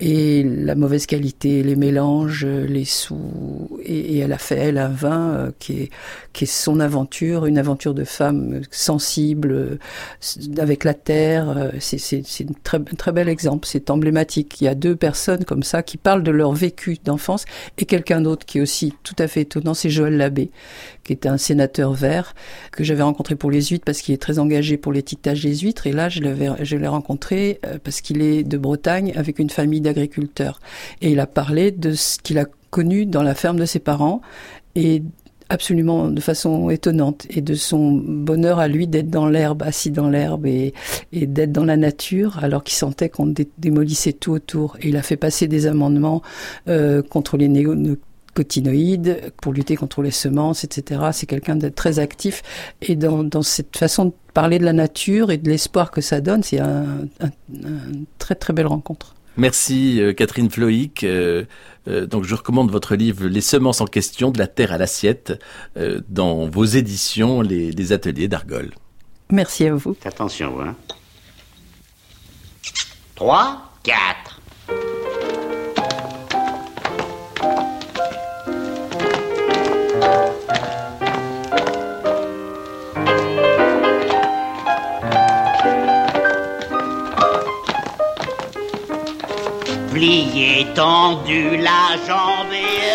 et 0.00 0.42
la 0.42 0.74
mauvaise 0.74 1.06
qualité, 1.06 1.62
les 1.62 1.76
mélanges, 1.76 2.46
les 2.46 2.84
sous. 2.84 3.78
Et, 3.84 4.18
elle 4.18 4.32
a 4.32 4.38
fait 4.38 4.56
elle 4.56 4.78
un 4.78 4.88
vin 4.88 5.30
euh, 5.30 5.50
qui 5.58 5.82
est 5.82 5.90
qui 6.32 6.44
est 6.44 6.48
son 6.48 6.80
aventure, 6.80 7.46
une 7.46 7.58
aventure 7.58 7.94
de 7.94 8.04
femme 8.04 8.62
sensible 8.70 9.52
euh, 9.52 9.78
avec 10.58 10.84
la 10.84 10.94
terre. 10.94 11.50
euh, 11.56 11.70
C'est 11.80 11.98
c'est 11.98 12.46
un 12.48 12.54
très 12.62 12.80
très 12.80 13.12
bel 13.12 13.28
exemple. 13.28 13.66
C'est 13.66 13.90
emblématique. 13.90 14.60
Il 14.60 14.64
y 14.64 14.68
a 14.68 14.74
deux 14.74 14.96
personnes 14.96 15.44
comme 15.44 15.62
ça 15.62 15.82
qui 15.82 15.96
parlent 15.96 16.22
de 16.22 16.30
leur 16.30 16.52
vécu 16.52 16.98
d'enfance 17.04 17.44
et 17.78 17.84
quelqu'un 17.84 18.20
d'autre 18.20 18.46
qui 18.46 18.58
est 18.58 18.60
aussi 18.60 18.94
tout 19.02 19.16
à 19.18 19.28
fait 19.28 19.42
étonnant, 19.42 19.74
c'est 19.74 19.90
Joël 19.90 20.16
Labbé, 20.16 20.50
qui 21.04 21.12
est 21.12 21.26
un 21.26 21.38
sénateur 21.38 21.92
vert 21.92 22.34
que 22.72 22.84
j'avais 22.84 23.02
rencontré 23.02 23.36
pour 23.36 23.50
les 23.50 23.62
huîtres 23.62 23.84
parce 23.84 24.00
qu'il 24.00 24.14
est 24.14 24.18
très 24.18 24.38
engagé 24.38 24.76
pour 24.76 24.92
l'étiquetage 24.92 25.42
des 25.42 25.56
huîtres. 25.58 25.86
Et 25.86 25.92
là, 25.92 26.08
je 26.08 26.20
je 26.24 26.76
l'ai 26.76 26.88
rencontré 26.88 27.60
euh, 27.66 27.78
parce 27.82 28.00
qu'il 28.00 28.22
est 28.22 28.44
de 28.44 28.56
Bretagne 28.56 29.12
avec 29.16 29.38
une 29.38 29.50
famille 29.50 29.80
d'agriculteurs. 29.80 30.60
Et 31.00 31.12
il 31.12 31.20
a 31.20 31.26
parlé 31.26 31.70
de 31.70 31.92
ce 31.92 32.18
qu'il 32.18 32.38
a 32.38 32.46
connu 32.70 33.06
dans 33.06 33.22
la 33.22 33.34
ferme 33.34 33.58
de 33.58 33.66
ses 33.66 33.78
parents 33.78 34.20
et 34.74 35.02
absolument 35.48 36.08
de 36.08 36.20
façon 36.20 36.70
étonnante 36.70 37.26
et 37.30 37.40
de 37.40 37.54
son 37.54 37.92
bonheur 37.92 38.58
à 38.58 38.68
lui 38.68 38.86
d'être 38.86 39.10
dans 39.10 39.28
l'herbe, 39.28 39.62
assis 39.62 39.90
dans 39.90 40.08
l'herbe 40.08 40.46
et, 40.46 40.72
d'être 41.12 41.52
dans 41.52 41.64
la 41.64 41.76
nature 41.76 42.42
alors 42.42 42.64
qu'il 42.64 42.74
sentait 42.74 43.08
qu'on 43.08 43.26
dé 43.26 43.48
démolissait 43.58 44.12
tout 44.12 44.32
autour. 44.32 44.76
Et 44.80 44.88
il 44.88 44.96
a 44.96 45.02
fait 45.02 45.16
passer 45.16 45.46
des 45.46 45.66
amendements 45.66 46.22
euh, 46.68 47.02
contre 47.02 47.36
les 47.36 47.48
néonicotinoïdes 48.34 49.32
pour 49.40 49.52
lutter 49.52 49.76
contre 49.76 50.02
les 50.02 50.10
semences, 50.10 50.64
etc. 50.64 51.10
C'est 51.12 51.26
quelqu'un 51.26 51.56
de 51.56 51.68
très 51.68 51.98
actif 51.98 52.42
et 52.82 52.96
dans, 52.96 53.24
dans 53.24 53.42
cette 53.42 53.76
façon 53.76 54.06
de 54.06 54.12
parler 54.32 54.58
de 54.58 54.64
la 54.64 54.72
nature 54.72 55.30
et 55.30 55.38
de 55.38 55.48
l'espoir 55.48 55.90
que 55.90 56.00
ça 56.00 56.20
donne, 56.20 56.42
c'est 56.42 56.58
un, 56.60 57.06
un, 57.20 57.26
un 57.26 58.04
très 58.18 58.34
très 58.34 58.52
belle 58.52 58.66
rencontre. 58.66 59.14
Merci 59.36 60.00
euh, 60.00 60.12
Catherine 60.12 60.48
Floïc. 60.48 61.02
Euh, 61.02 61.44
euh, 61.88 62.06
donc 62.06 62.24
je 62.24 62.34
recommande 62.34 62.70
votre 62.70 62.94
livre 62.94 63.26
Les 63.26 63.40
semences 63.40 63.80
en 63.80 63.86
question, 63.86 64.30
de 64.30 64.38
la 64.38 64.46
terre 64.46 64.72
à 64.72 64.78
l'assiette, 64.78 65.32
euh, 65.76 66.00
dans 66.08 66.46
vos 66.48 66.64
éditions, 66.64 67.40
les, 67.40 67.72
les 67.72 67.92
ateliers 67.92 68.28
d'Argol. 68.28 68.70
Merci 69.30 69.66
à 69.66 69.74
vous. 69.74 69.96
Attention, 70.04 70.60
hein. 70.60 70.76
3, 73.16 73.72
4. 73.82 74.40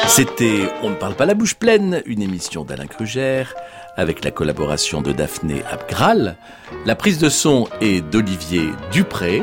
C'était 0.07 0.69
On 0.83 0.89
ne 0.91 0.95
parle 0.95 1.15
pas 1.15 1.25
la 1.25 1.33
bouche 1.33 1.55
pleine, 1.55 2.03
une 2.05 2.21
émission 2.21 2.63
d'Alain 2.65 2.85
Crugère, 2.85 3.55
avec 3.97 4.23
la 4.23 4.29
collaboration 4.29 5.01
de 5.01 5.11
Daphné 5.11 5.63
Abgral, 5.71 6.37
la 6.85 6.95
prise 6.95 7.17
de 7.17 7.29
son 7.29 7.67
est 7.81 8.01
d'Olivier 8.01 8.69
Dupré, 8.91 9.41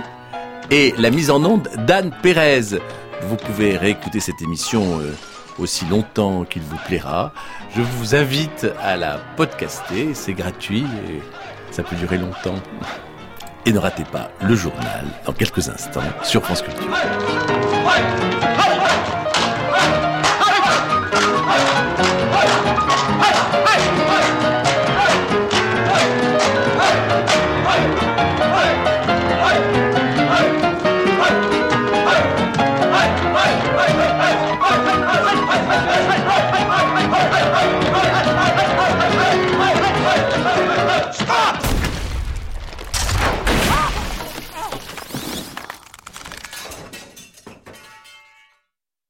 et 0.70 0.94
la 0.98 1.10
mise 1.10 1.30
en 1.30 1.44
onde 1.44 1.68
d'Anne 1.86 2.12
Pérez. 2.22 2.78
Vous 3.22 3.36
pouvez 3.36 3.76
réécouter 3.76 4.20
cette 4.20 4.40
émission 4.42 5.00
euh, 5.00 5.12
aussi 5.58 5.86
longtemps 5.86 6.44
qu'il 6.44 6.62
vous 6.62 6.78
plaira. 6.86 7.32
Je 7.74 7.82
vous 7.82 8.14
invite 8.14 8.66
à 8.80 8.96
la 8.96 9.18
podcaster, 9.36 10.14
c'est 10.14 10.34
gratuit 10.34 10.84
et 11.08 11.20
ça 11.72 11.82
peut 11.82 11.96
durer 11.96 12.18
longtemps. 12.18 12.60
Et 13.64 13.72
ne 13.72 13.78
ratez 13.80 14.04
pas 14.04 14.30
le 14.42 14.54
journal 14.54 15.06
dans 15.24 15.32
quelques 15.32 15.68
instants 15.68 16.00
sur 16.22 16.44
France 16.44 16.62
Culture. 16.62 17.45
快 17.86 18.45